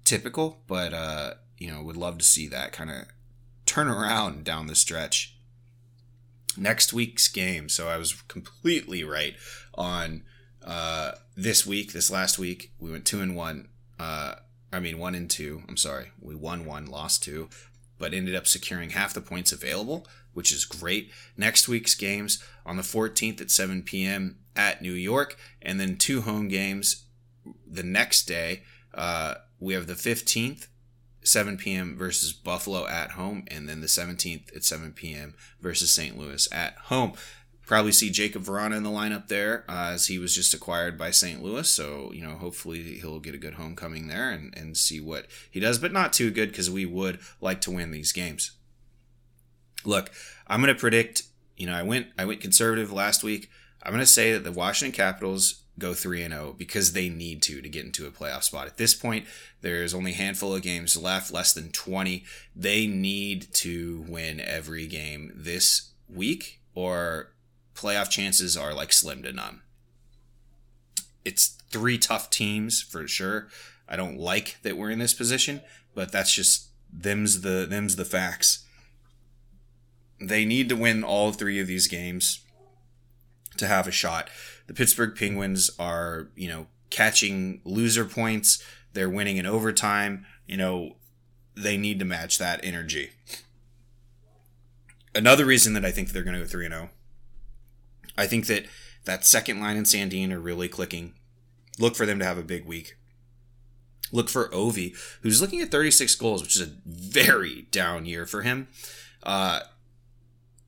typical, 0.04 0.60
but 0.66 0.92
uh, 0.92 1.34
you 1.58 1.70
know, 1.70 1.82
would 1.82 1.96
love 1.96 2.18
to 2.18 2.24
see 2.24 2.48
that 2.48 2.72
kind 2.72 2.90
of 2.90 3.06
turn 3.66 3.88
around 3.88 4.44
down 4.44 4.66
the 4.66 4.74
stretch. 4.74 5.36
next 6.56 6.92
week's 6.92 7.26
game. 7.26 7.68
So 7.68 7.88
I 7.88 7.96
was 7.96 8.12
completely 8.28 9.02
right 9.02 9.34
on 9.74 10.22
uh, 10.64 11.12
this 11.36 11.66
week. 11.66 11.92
This 11.92 12.10
last 12.10 12.38
week, 12.38 12.72
we 12.78 12.90
went 12.90 13.04
two 13.04 13.20
and 13.20 13.34
one. 13.34 13.68
Uh, 13.98 14.36
I 14.72 14.80
mean, 14.80 14.98
one 14.98 15.14
and 15.14 15.28
two. 15.28 15.62
I'm 15.68 15.76
sorry. 15.76 16.12
We 16.20 16.34
won 16.34 16.64
one, 16.64 16.86
lost 16.86 17.22
two, 17.22 17.48
but 17.98 18.14
ended 18.14 18.34
up 18.34 18.46
securing 18.46 18.90
half 18.90 19.14
the 19.14 19.20
points 19.20 19.52
available, 19.52 20.06
which 20.32 20.52
is 20.52 20.64
great. 20.64 21.10
Next 21.36 21.68
week's 21.68 21.94
games 21.94 22.42
on 22.64 22.76
the 22.76 22.82
14th 22.82 23.40
at 23.40 23.50
7 23.50 23.82
p.m. 23.82 24.38
at 24.54 24.82
New 24.82 24.92
York, 24.92 25.36
and 25.62 25.80
then 25.80 25.96
two 25.96 26.22
home 26.22 26.48
games 26.48 27.04
the 27.66 27.82
next 27.82 28.26
day. 28.26 28.62
Uh, 28.92 29.34
we 29.58 29.74
have 29.74 29.86
the 29.86 29.94
15th 29.94 30.68
7 31.24 31.56
p.m. 31.56 31.96
versus 31.96 32.32
Buffalo 32.32 32.86
at 32.86 33.12
home, 33.12 33.44
and 33.48 33.68
then 33.68 33.80
the 33.80 33.86
17th 33.86 34.54
at 34.54 34.62
7 34.62 34.92
p.m. 34.92 35.34
versus 35.60 35.90
St. 35.90 36.18
Louis 36.18 36.46
at 36.52 36.76
home. 36.84 37.14
Probably 37.66 37.92
see 37.92 38.10
Jakub 38.10 38.44
Vrana 38.44 38.76
in 38.76 38.82
the 38.82 38.90
lineup 38.90 39.28
there 39.28 39.64
uh, 39.68 39.92
as 39.92 40.08
he 40.08 40.18
was 40.18 40.34
just 40.34 40.52
acquired 40.52 40.98
by 40.98 41.10
St. 41.10 41.42
Louis. 41.42 41.66
So, 41.66 42.12
you 42.12 42.20
know, 42.20 42.34
hopefully 42.34 42.98
he'll 42.98 43.20
get 43.20 43.34
a 43.34 43.38
good 43.38 43.54
homecoming 43.54 44.06
there 44.06 44.30
and, 44.30 44.54
and 44.56 44.76
see 44.76 45.00
what 45.00 45.26
he 45.50 45.60
does, 45.60 45.78
but 45.78 45.92
not 45.92 46.12
too 46.12 46.30
good 46.30 46.50
because 46.50 46.70
we 46.70 46.84
would 46.84 47.18
like 47.40 47.62
to 47.62 47.70
win 47.70 47.90
these 47.90 48.12
games. 48.12 48.52
Look, 49.86 50.10
I'm 50.46 50.60
going 50.60 50.74
to 50.74 50.78
predict, 50.78 51.22
you 51.56 51.66
know, 51.66 51.74
I 51.74 51.82
went 51.82 52.08
I 52.18 52.26
went 52.26 52.42
conservative 52.42 52.92
last 52.92 53.22
week. 53.22 53.50
I'm 53.82 53.92
going 53.92 54.00
to 54.00 54.06
say 54.06 54.32
that 54.32 54.44
the 54.44 54.52
Washington 54.52 54.94
Capitals 54.94 55.63
go 55.78 55.94
3 55.94 56.22
and 56.22 56.34
0 56.34 56.54
because 56.56 56.92
they 56.92 57.08
need 57.08 57.42
to 57.42 57.60
to 57.60 57.68
get 57.68 57.84
into 57.84 58.06
a 58.06 58.10
playoff 58.10 58.44
spot. 58.44 58.66
At 58.66 58.76
this 58.76 58.94
point, 58.94 59.26
there's 59.60 59.94
only 59.94 60.12
a 60.12 60.16
handful 60.16 60.54
of 60.54 60.62
games 60.62 60.96
left, 60.96 61.32
less 61.32 61.52
than 61.52 61.70
20. 61.70 62.24
They 62.54 62.86
need 62.86 63.52
to 63.54 64.04
win 64.08 64.40
every 64.40 64.86
game 64.86 65.32
this 65.34 65.90
week 66.08 66.60
or 66.74 67.30
playoff 67.74 68.10
chances 68.10 68.56
are 68.56 68.74
like 68.74 68.92
slim 68.92 69.22
to 69.22 69.32
none. 69.32 69.60
It's 71.24 71.56
three 71.70 71.98
tough 71.98 72.30
teams 72.30 72.82
for 72.82 73.08
sure. 73.08 73.48
I 73.88 73.96
don't 73.96 74.18
like 74.18 74.58
that 74.62 74.76
we're 74.76 74.90
in 74.90 74.98
this 74.98 75.14
position, 75.14 75.60
but 75.94 76.12
that's 76.12 76.32
just 76.32 76.68
them's 76.92 77.40
the 77.40 77.66
them's 77.68 77.96
the 77.96 78.04
facts. 78.04 78.64
They 80.20 80.44
need 80.44 80.68
to 80.68 80.76
win 80.76 81.02
all 81.02 81.32
three 81.32 81.60
of 81.60 81.66
these 81.66 81.88
games 81.88 82.40
to 83.56 83.66
have 83.66 83.86
a 83.86 83.92
shot. 83.92 84.30
The 84.66 84.74
Pittsburgh 84.74 85.14
Penguins 85.16 85.70
are, 85.78 86.28
you 86.34 86.48
know, 86.48 86.66
catching 86.90 87.60
loser 87.64 88.04
points. 88.04 88.62
They're 88.92 89.10
winning 89.10 89.36
in 89.36 89.46
overtime. 89.46 90.26
You 90.46 90.56
know, 90.56 90.96
they 91.56 91.76
need 91.76 91.98
to 91.98 92.04
match 92.04 92.38
that 92.38 92.60
energy. 92.62 93.10
Another 95.14 95.44
reason 95.44 95.74
that 95.74 95.84
I 95.84 95.90
think 95.90 96.10
they're 96.10 96.22
going 96.22 96.34
to 96.34 96.40
go 96.40 96.46
3 96.46 96.68
0, 96.68 96.90
I 98.16 98.26
think 98.26 98.46
that 98.46 98.66
that 99.04 99.24
second 99.24 99.60
line 99.60 99.76
and 99.76 99.86
Sandin 99.86 100.32
are 100.32 100.40
really 100.40 100.68
clicking. 100.68 101.14
Look 101.78 101.94
for 101.94 102.06
them 102.06 102.18
to 102.18 102.24
have 102.24 102.38
a 102.38 102.42
big 102.42 102.64
week. 102.64 102.96
Look 104.12 104.28
for 104.28 104.48
Ovi, 104.50 104.96
who's 105.22 105.40
looking 105.40 105.60
at 105.60 105.70
36 105.70 106.14
goals, 106.16 106.42
which 106.42 106.56
is 106.56 106.62
a 106.62 106.72
very 106.86 107.62
down 107.70 108.06
year 108.06 108.26
for 108.26 108.42
him. 108.42 108.68
Uh, 109.22 109.60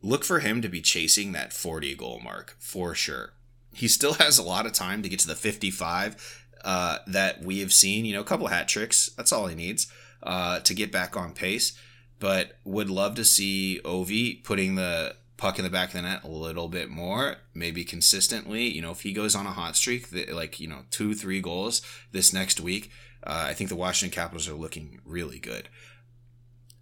look 0.02 0.24
for 0.24 0.40
him 0.40 0.62
to 0.62 0.68
be 0.68 0.80
chasing 0.80 1.32
that 1.32 1.52
40 1.52 1.94
goal 1.94 2.20
mark 2.20 2.56
for 2.58 2.94
sure. 2.94 3.32
He 3.76 3.88
still 3.88 4.14
has 4.24 4.38
a 4.38 4.42
lot 4.42 4.66
of 4.66 4.72
time 4.72 5.02
to 5.02 5.08
get 5.08 5.20
to 5.20 5.28
the 5.28 5.34
55 5.34 6.46
uh, 6.64 6.98
that 7.06 7.42
we 7.42 7.60
have 7.60 7.72
seen. 7.72 8.04
You 8.04 8.14
know, 8.14 8.20
a 8.20 8.24
couple 8.24 8.48
hat 8.48 8.68
tricks. 8.68 9.10
That's 9.16 9.32
all 9.32 9.46
he 9.46 9.54
needs 9.54 9.86
uh, 10.22 10.60
to 10.60 10.74
get 10.74 10.90
back 10.90 11.16
on 11.16 11.32
pace. 11.32 11.78
But 12.18 12.58
would 12.64 12.88
love 12.88 13.14
to 13.16 13.24
see 13.24 13.80
Ovi 13.84 14.42
putting 14.42 14.74
the 14.74 15.16
puck 15.36 15.58
in 15.58 15.64
the 15.64 15.70
back 15.70 15.88
of 15.88 15.94
the 15.94 16.02
net 16.02 16.24
a 16.24 16.28
little 16.28 16.66
bit 16.66 16.88
more, 16.88 17.36
maybe 17.54 17.84
consistently. 17.84 18.68
You 18.68 18.80
know, 18.80 18.90
if 18.90 19.02
he 19.02 19.12
goes 19.12 19.34
on 19.34 19.46
a 19.46 19.52
hot 19.52 19.76
streak, 19.76 20.08
like 20.32 20.58
you 20.58 20.66
know, 20.66 20.84
two, 20.90 21.14
three 21.14 21.42
goals 21.42 21.82
this 22.12 22.32
next 22.32 22.58
week, 22.58 22.90
uh, 23.22 23.44
I 23.48 23.52
think 23.52 23.68
the 23.68 23.76
Washington 23.76 24.14
Capitals 24.14 24.48
are 24.48 24.54
looking 24.54 25.00
really 25.04 25.38
good 25.38 25.68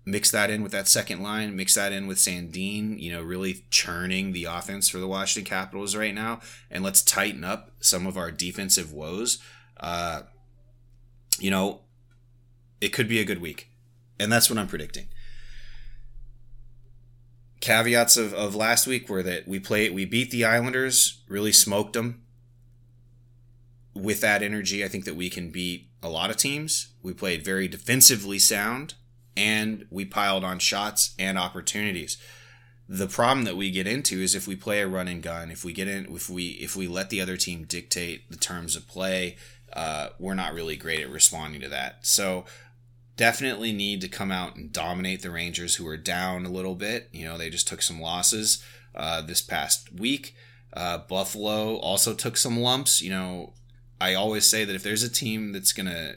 mix 0.04 0.30
that 0.30 0.50
in 0.50 0.62
with 0.62 0.72
that 0.72 0.88
second 0.88 1.22
line, 1.22 1.56
mix 1.56 1.74
that 1.74 1.92
in 1.92 2.06
with 2.06 2.18
Sandin, 2.18 3.00
you 3.00 3.12
know, 3.12 3.22
really 3.22 3.64
churning 3.70 4.32
the 4.32 4.44
offense 4.44 4.88
for 4.88 4.98
the 4.98 5.08
Washington 5.08 5.48
Capitals 5.48 5.96
right 5.96 6.14
now, 6.14 6.40
and 6.70 6.84
let's 6.84 7.02
tighten 7.02 7.44
up 7.44 7.70
some 7.80 8.06
of 8.06 8.16
our 8.16 8.30
defensive 8.30 8.92
woes. 8.92 9.38
Uh, 9.78 10.22
you 11.38 11.50
know, 11.50 11.80
it 12.80 12.92
could 12.92 13.08
be 13.08 13.20
a 13.20 13.24
good 13.24 13.40
week, 13.40 13.70
and 14.18 14.30
that's 14.30 14.50
what 14.50 14.58
I'm 14.58 14.68
predicting. 14.68 15.08
Caveats 17.60 18.18
of, 18.18 18.34
of 18.34 18.54
last 18.54 18.86
week 18.86 19.08
were 19.08 19.22
that 19.22 19.48
we 19.48 19.58
played, 19.58 19.94
we 19.94 20.04
beat 20.04 20.30
the 20.30 20.44
Islanders, 20.44 21.22
really 21.28 21.52
smoked 21.52 21.94
them. 21.94 22.20
With 23.94 24.20
that 24.22 24.42
energy, 24.42 24.84
I 24.84 24.88
think 24.88 25.04
that 25.04 25.14
we 25.14 25.30
can 25.30 25.50
beat 25.50 25.88
a 26.02 26.08
lot 26.08 26.28
of 26.28 26.36
teams. 26.36 26.88
We 27.00 27.14
played 27.14 27.44
very 27.44 27.68
defensively 27.68 28.40
sound 28.40 28.94
and 29.36 29.86
we 29.90 30.04
piled 30.04 30.44
on 30.44 30.58
shots 30.58 31.14
and 31.18 31.38
opportunities. 31.38 32.16
The 32.88 33.06
problem 33.06 33.44
that 33.44 33.56
we 33.56 33.70
get 33.70 33.86
into 33.86 34.20
is 34.20 34.34
if 34.34 34.46
we 34.46 34.56
play 34.56 34.80
a 34.80 34.86
run 34.86 35.08
and 35.08 35.22
gun, 35.22 35.50
if 35.50 35.64
we 35.64 35.72
get 35.72 35.88
in, 35.88 36.06
if 36.14 36.28
we 36.28 36.48
if 36.48 36.76
we 36.76 36.86
let 36.86 37.10
the 37.10 37.20
other 37.20 37.36
team 37.36 37.64
dictate 37.64 38.30
the 38.30 38.36
terms 38.36 38.76
of 38.76 38.86
play, 38.86 39.36
uh, 39.72 40.08
we're 40.18 40.34
not 40.34 40.52
really 40.52 40.76
great 40.76 41.00
at 41.00 41.10
responding 41.10 41.60
to 41.62 41.68
that. 41.68 42.06
So 42.06 42.44
definitely 43.16 43.72
need 43.72 44.00
to 44.02 44.08
come 44.08 44.30
out 44.30 44.56
and 44.56 44.72
dominate 44.72 45.22
the 45.22 45.30
Rangers, 45.30 45.76
who 45.76 45.86
are 45.86 45.96
down 45.96 46.44
a 46.44 46.50
little 46.50 46.74
bit. 46.74 47.08
You 47.12 47.24
know, 47.24 47.38
they 47.38 47.50
just 47.50 47.68
took 47.68 47.82
some 47.82 48.00
losses 48.00 48.62
uh, 48.94 49.22
this 49.22 49.40
past 49.40 49.92
week. 49.92 50.34
Uh, 50.72 50.98
Buffalo 50.98 51.76
also 51.76 52.14
took 52.14 52.36
some 52.36 52.60
lumps. 52.60 53.00
You 53.00 53.10
know, 53.10 53.52
I 54.00 54.14
always 54.14 54.48
say 54.48 54.64
that 54.64 54.74
if 54.74 54.82
there's 54.82 55.02
a 55.02 55.10
team 55.10 55.52
that's 55.52 55.72
gonna 55.72 56.16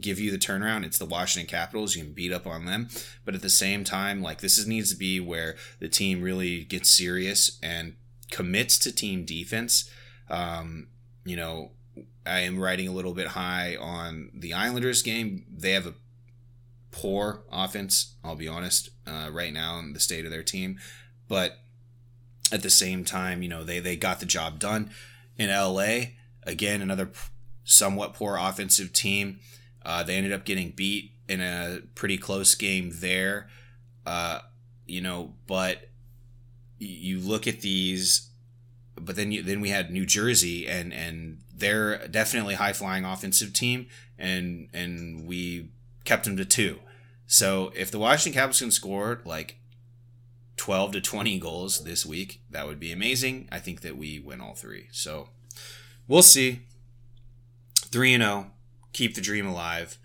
give 0.00 0.18
you 0.18 0.30
the 0.30 0.38
turnaround. 0.38 0.84
It's 0.84 0.98
the 0.98 1.06
Washington 1.06 1.48
Capitals. 1.48 1.96
You 1.96 2.04
can 2.04 2.12
beat 2.12 2.32
up 2.32 2.46
on 2.46 2.66
them, 2.66 2.88
but 3.24 3.34
at 3.34 3.42
the 3.42 3.50
same 3.50 3.84
time, 3.84 4.22
like 4.22 4.40
this 4.40 4.58
is, 4.58 4.66
needs 4.66 4.90
to 4.90 4.96
be 4.96 5.20
where 5.20 5.56
the 5.78 5.88
team 5.88 6.22
really 6.22 6.64
gets 6.64 6.90
serious 6.90 7.58
and 7.62 7.94
commits 8.30 8.78
to 8.80 8.92
team 8.92 9.24
defense. 9.24 9.90
Um, 10.28 10.88
you 11.24 11.36
know, 11.36 11.72
I 12.24 12.40
am 12.40 12.58
riding 12.58 12.88
a 12.88 12.92
little 12.92 13.14
bit 13.14 13.28
high 13.28 13.76
on 13.76 14.30
the 14.34 14.52
Islanders 14.52 15.02
game. 15.02 15.44
They 15.50 15.72
have 15.72 15.86
a 15.86 15.94
poor 16.90 17.42
offense. 17.50 18.14
I'll 18.24 18.36
be 18.36 18.48
honest, 18.48 18.90
uh, 19.06 19.28
right 19.30 19.52
now 19.52 19.78
in 19.78 19.92
the 19.92 20.00
state 20.00 20.24
of 20.24 20.30
their 20.30 20.42
team, 20.42 20.78
but 21.28 21.58
at 22.52 22.62
the 22.62 22.70
same 22.70 23.04
time, 23.04 23.42
you 23.42 23.48
know, 23.48 23.64
they 23.64 23.80
they 23.80 23.96
got 23.96 24.20
the 24.20 24.26
job 24.26 24.58
done 24.58 24.90
in 25.36 25.50
LA. 25.50 26.12
Again, 26.44 26.80
another 26.80 27.10
somewhat 27.64 28.14
poor 28.14 28.36
offensive 28.40 28.92
team. 28.92 29.40
Uh, 29.86 30.02
they 30.02 30.16
ended 30.16 30.32
up 30.32 30.44
getting 30.44 30.70
beat 30.70 31.12
in 31.28 31.40
a 31.40 31.78
pretty 31.94 32.18
close 32.18 32.56
game 32.56 32.90
there. 32.94 33.48
Uh, 34.04 34.40
you 34.84 35.00
know, 35.00 35.34
but 35.46 35.88
you 36.78 37.20
look 37.20 37.46
at 37.46 37.60
these, 37.60 38.30
but 38.96 39.14
then 39.14 39.30
you, 39.30 39.42
then 39.44 39.60
we 39.60 39.70
had 39.70 39.92
New 39.92 40.04
Jersey, 40.04 40.66
and 40.66 40.92
and 40.92 41.38
they're 41.54 42.06
definitely 42.08 42.54
high 42.54 42.72
flying 42.72 43.04
offensive 43.04 43.52
team, 43.52 43.86
and 44.18 44.68
and 44.74 45.24
we 45.24 45.70
kept 46.04 46.24
them 46.24 46.36
to 46.36 46.44
two. 46.44 46.80
So 47.28 47.72
if 47.76 47.90
the 47.92 48.00
Washington 48.00 48.38
Capitals 48.38 48.58
can 48.58 48.70
score 48.72 49.20
like 49.24 49.56
12 50.56 50.92
to 50.92 51.00
20 51.00 51.38
goals 51.38 51.84
this 51.84 52.04
week, 52.04 52.40
that 52.50 52.66
would 52.66 52.80
be 52.80 52.90
amazing. 52.90 53.48
I 53.52 53.60
think 53.60 53.82
that 53.82 53.96
we 53.96 54.18
win 54.18 54.40
all 54.40 54.54
three. 54.54 54.88
So 54.90 55.28
we'll 56.08 56.22
see. 56.22 56.62
3 57.88 58.14
and 58.14 58.22
0 58.22 58.50
keep 58.96 59.14
the 59.14 59.20
dream 59.20 59.46
alive. 59.46 59.98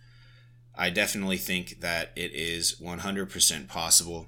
I 0.76 0.90
definitely 0.90 1.38
think 1.38 1.80
that 1.80 2.12
it 2.16 2.34
is 2.34 2.76
100% 2.82 3.68
possible. 3.68 4.28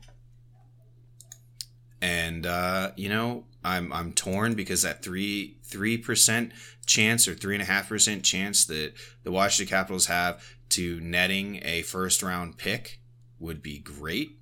And 2.01 2.45
uh, 2.45 2.91
you 2.97 3.07
know, 3.07 3.45
I'm 3.64 3.93
I'm 3.93 4.11
torn 4.11 4.55
because 4.55 4.82
that 4.82 5.01
three 5.01 5.57
three 5.64 5.97
percent 5.97 6.51
chance 6.86 7.30
or 7.30 7.34
three 7.34 7.55
and 7.55 7.61
a 7.61 7.66
half 7.66 7.88
percent 7.88 8.24
chance 8.24 8.66
that 8.66 8.91
the 9.24 9.32
Washington 9.32 9.70
Capitals 9.70 10.07
have 10.07 10.43
to 10.70 10.99
netting 10.99 11.61
a 11.64 11.82
first 11.84 12.22
round 12.22 12.57
pick 12.57 12.99
would 13.39 13.61
be 13.64 13.80
great. 13.80 14.38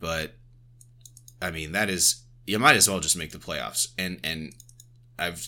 But 0.00 0.34
I 1.40 1.52
mean, 1.52 1.70
that 1.70 1.88
is 1.88 2.24
you 2.48 2.58
might 2.58 2.74
as 2.76 2.90
well 2.90 2.98
just 2.98 3.16
make 3.16 3.30
the 3.30 3.38
playoffs. 3.38 3.86
And 3.96 4.18
and 4.24 4.52
I've 5.16 5.46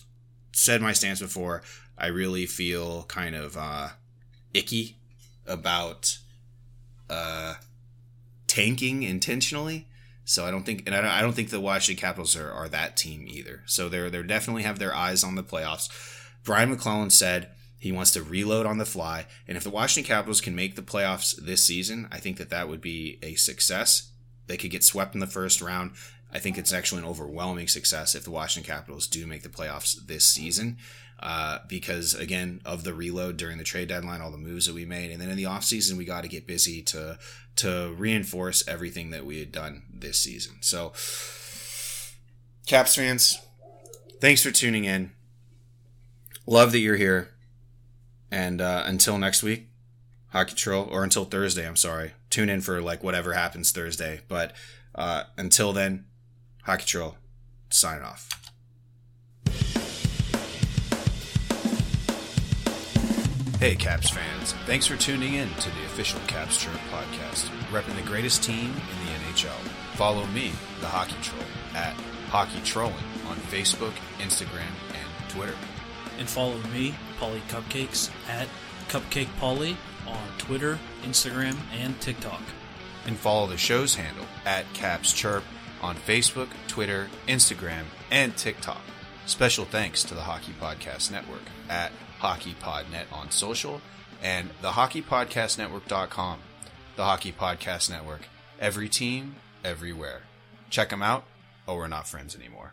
said 0.53 0.81
my 0.81 0.93
stance 0.93 1.21
before. 1.21 1.63
I 1.99 2.07
really 2.07 2.47
feel 2.47 3.05
kind 3.05 3.35
of 3.35 3.57
uh, 3.57 3.91
icky 4.55 4.97
about 5.47 6.19
uh, 7.11 7.55
tanking 8.47 9.03
intentionally. 9.03 9.87
So 10.25 10.47
I 10.47 10.51
don't 10.51 10.65
think, 10.65 10.85
and 10.87 10.95
I 10.95 11.01
don't, 11.01 11.11
I 11.11 11.23
don't 11.23 11.33
think 11.33 11.51
the 11.51 11.61
Washington 11.61 12.01
Capitals 12.01 12.37
are, 12.37 12.51
are 12.51 12.69
that 12.69 12.97
team 12.97 13.27
either. 13.29 13.63
So 13.67 13.89
they're 13.89 14.11
they 14.11 14.23
definitely 14.23 14.63
have 14.63 14.79
their 14.79 14.95
eyes 14.95 15.25
on 15.25 15.35
the 15.35 15.43
playoffs. 15.43 15.89
Brian 16.45 16.71
MacLellan 16.71 17.11
said 17.11 17.49
he 17.79 17.93
wants 17.93 18.11
to 18.13 18.23
reload 18.23 18.67
on 18.67 18.79
the 18.79 18.85
fly, 18.85 19.27
and 19.47 19.57
if 19.57 19.65
the 19.65 19.71
Washington 19.71 20.07
Capitals 20.07 20.41
can 20.41 20.55
make 20.55 20.77
the 20.77 20.83
playoffs 20.83 21.35
this 21.37 21.65
season, 21.65 22.09
I 22.13 22.19
think 22.19 22.37
that 22.37 22.51
that 22.51 22.69
would 22.69 22.81
be 22.81 23.19
a 23.23 23.35
success. 23.37 24.11
They 24.47 24.57
could 24.57 24.71
get 24.71 24.85
swept 24.85 25.15
in 25.15 25.21
the 25.21 25.27
first 25.27 25.61
round, 25.63 25.93
I 26.33 26.39
think 26.39 26.59
it's 26.59 26.73
actually 26.73 27.03
an 27.03 27.09
overwhelming 27.09 27.69
success 27.69 28.15
if 28.15 28.25
the 28.25 28.31
Washington 28.31 28.71
Capitals 28.71 29.07
do 29.07 29.27
make 29.27 29.43
the 29.43 29.49
playoffs 29.49 29.95
this 30.07 30.27
season. 30.27 30.77
Uh, 31.21 31.59
because 31.67 32.15
again, 32.15 32.61
of 32.65 32.85
the 32.85 32.95
reload 32.95 33.37
during 33.37 33.59
the 33.59 33.65
trade 33.65 33.89
deadline, 33.89 34.21
all 34.21 34.31
the 34.31 34.39
moves 34.39 34.67
that 34.67 34.75
we 34.75 34.85
made, 34.85 35.11
and 35.11 35.21
then 35.21 35.29
in 35.29 35.37
the 35.37 35.45
offseason, 35.45 35.97
we 35.97 36.05
got 36.05 36.23
to 36.23 36.29
get 36.29 36.47
busy 36.47 36.81
to 36.83 37.19
to 37.57 37.93
reinforce 37.99 38.67
everything 38.69 39.11
that 39.11 39.27
we 39.27 39.41
had 39.41 39.51
done 39.51 39.83
this 39.93 40.17
season. 40.19 40.57
So, 40.61 40.93
Caps 42.67 42.95
fans, 42.95 43.41
thanks 44.21 44.43
for 44.43 44.53
tuning 44.53 44.85
in. 44.85 45.11
Love 46.47 46.71
that 46.71 46.79
you're 46.79 46.97
here. 46.97 47.31
And 48.31 48.61
uh, 48.61 48.85
until 48.87 49.19
next 49.19 49.43
week, 49.43 49.69
Hockey 50.29 50.55
Troll, 50.55 50.89
or 50.91 51.03
until 51.03 51.25
Thursday, 51.25 51.67
I'm 51.67 51.77
sorry. 51.77 52.13
Tune 52.31 52.49
in 52.49 52.61
for 52.61 52.81
like 52.81 53.03
whatever 53.03 53.33
happens 53.33 53.73
Thursday. 53.73 54.21
But 54.29 54.53
uh, 54.95 55.25
until 55.37 55.73
then, 55.73 56.05
Hockey 56.65 56.85
Troll, 56.85 57.17
signing 57.71 58.05
off. 58.05 58.29
Hey, 63.59 63.75
Caps 63.75 64.11
fans. 64.11 64.53
Thanks 64.67 64.87
for 64.87 64.97
tuning 64.97 65.35
in 65.35 65.49
to 65.49 65.71
the 65.71 65.85
official 65.87 66.21
Caps 66.29 66.63
Chirp 66.63 66.79
podcast, 66.93 67.49
repping 67.73 67.97
the 67.97 68.07
greatest 68.07 68.45
team 68.45 68.67
in 68.67 69.05
the 69.05 69.13
NHL. 69.27 69.51
Follow 69.95 70.25
me, 70.27 70.53
the 70.81 70.87
Hockey 70.87 71.17
Troll, 71.23 71.43
at 71.75 71.95
Hockey 72.29 72.61
Trolling 72.63 72.95
on 73.27 73.35
Facebook, 73.51 73.95
Instagram, 74.21 74.71
and 74.95 75.29
Twitter. 75.31 75.57
And 76.21 76.29
follow 76.29 76.57
me, 76.73 76.95
Polly 77.19 77.43
Cupcakes, 77.49 78.13
at 78.29 78.47
Cupcake 78.91 79.37
Polly 79.41 79.77
on 80.07 80.29
Twitter, 80.39 80.79
Instagram, 81.03 81.57
and 81.77 82.01
TikTok. 82.01 82.43
And 83.07 83.17
follow 83.17 83.49
the 83.49 83.57
show's 83.57 83.97
handle 83.97 84.27
at 84.47 84.73
Caps 84.73 85.13
Chirp 85.13 85.43
on 85.83 85.97
Facebook, 85.97 86.51
Twitter, 86.69 87.09
Instagram, 87.27 87.87
and 88.13 88.37
TikTok. 88.37 88.83
Special 89.27 89.65
thanks 89.65 90.05
to 90.05 90.15
the 90.15 90.23
Hockey 90.23 90.55
Podcast 90.61 91.11
Network 91.11 91.43
at 91.69 91.91
HockeyPodNet 92.21 93.13
on 93.13 93.31
social 93.31 93.81
and 94.23 94.51
the 94.63 94.71
HockeyPodcastNetwork.com. 94.71 96.41
The 96.97 97.05
Hockey 97.05 97.33
Podcast 97.33 97.91
Network. 97.91 98.23
Every 98.59 98.89
team, 98.89 99.37
everywhere. 99.65 100.23
Check 100.69 100.91
them 100.91 101.03
out, 101.03 101.25
or 101.67 101.77
we're 101.77 101.89
not 101.89 102.09
friends 102.09 102.35
anymore. 102.35 102.73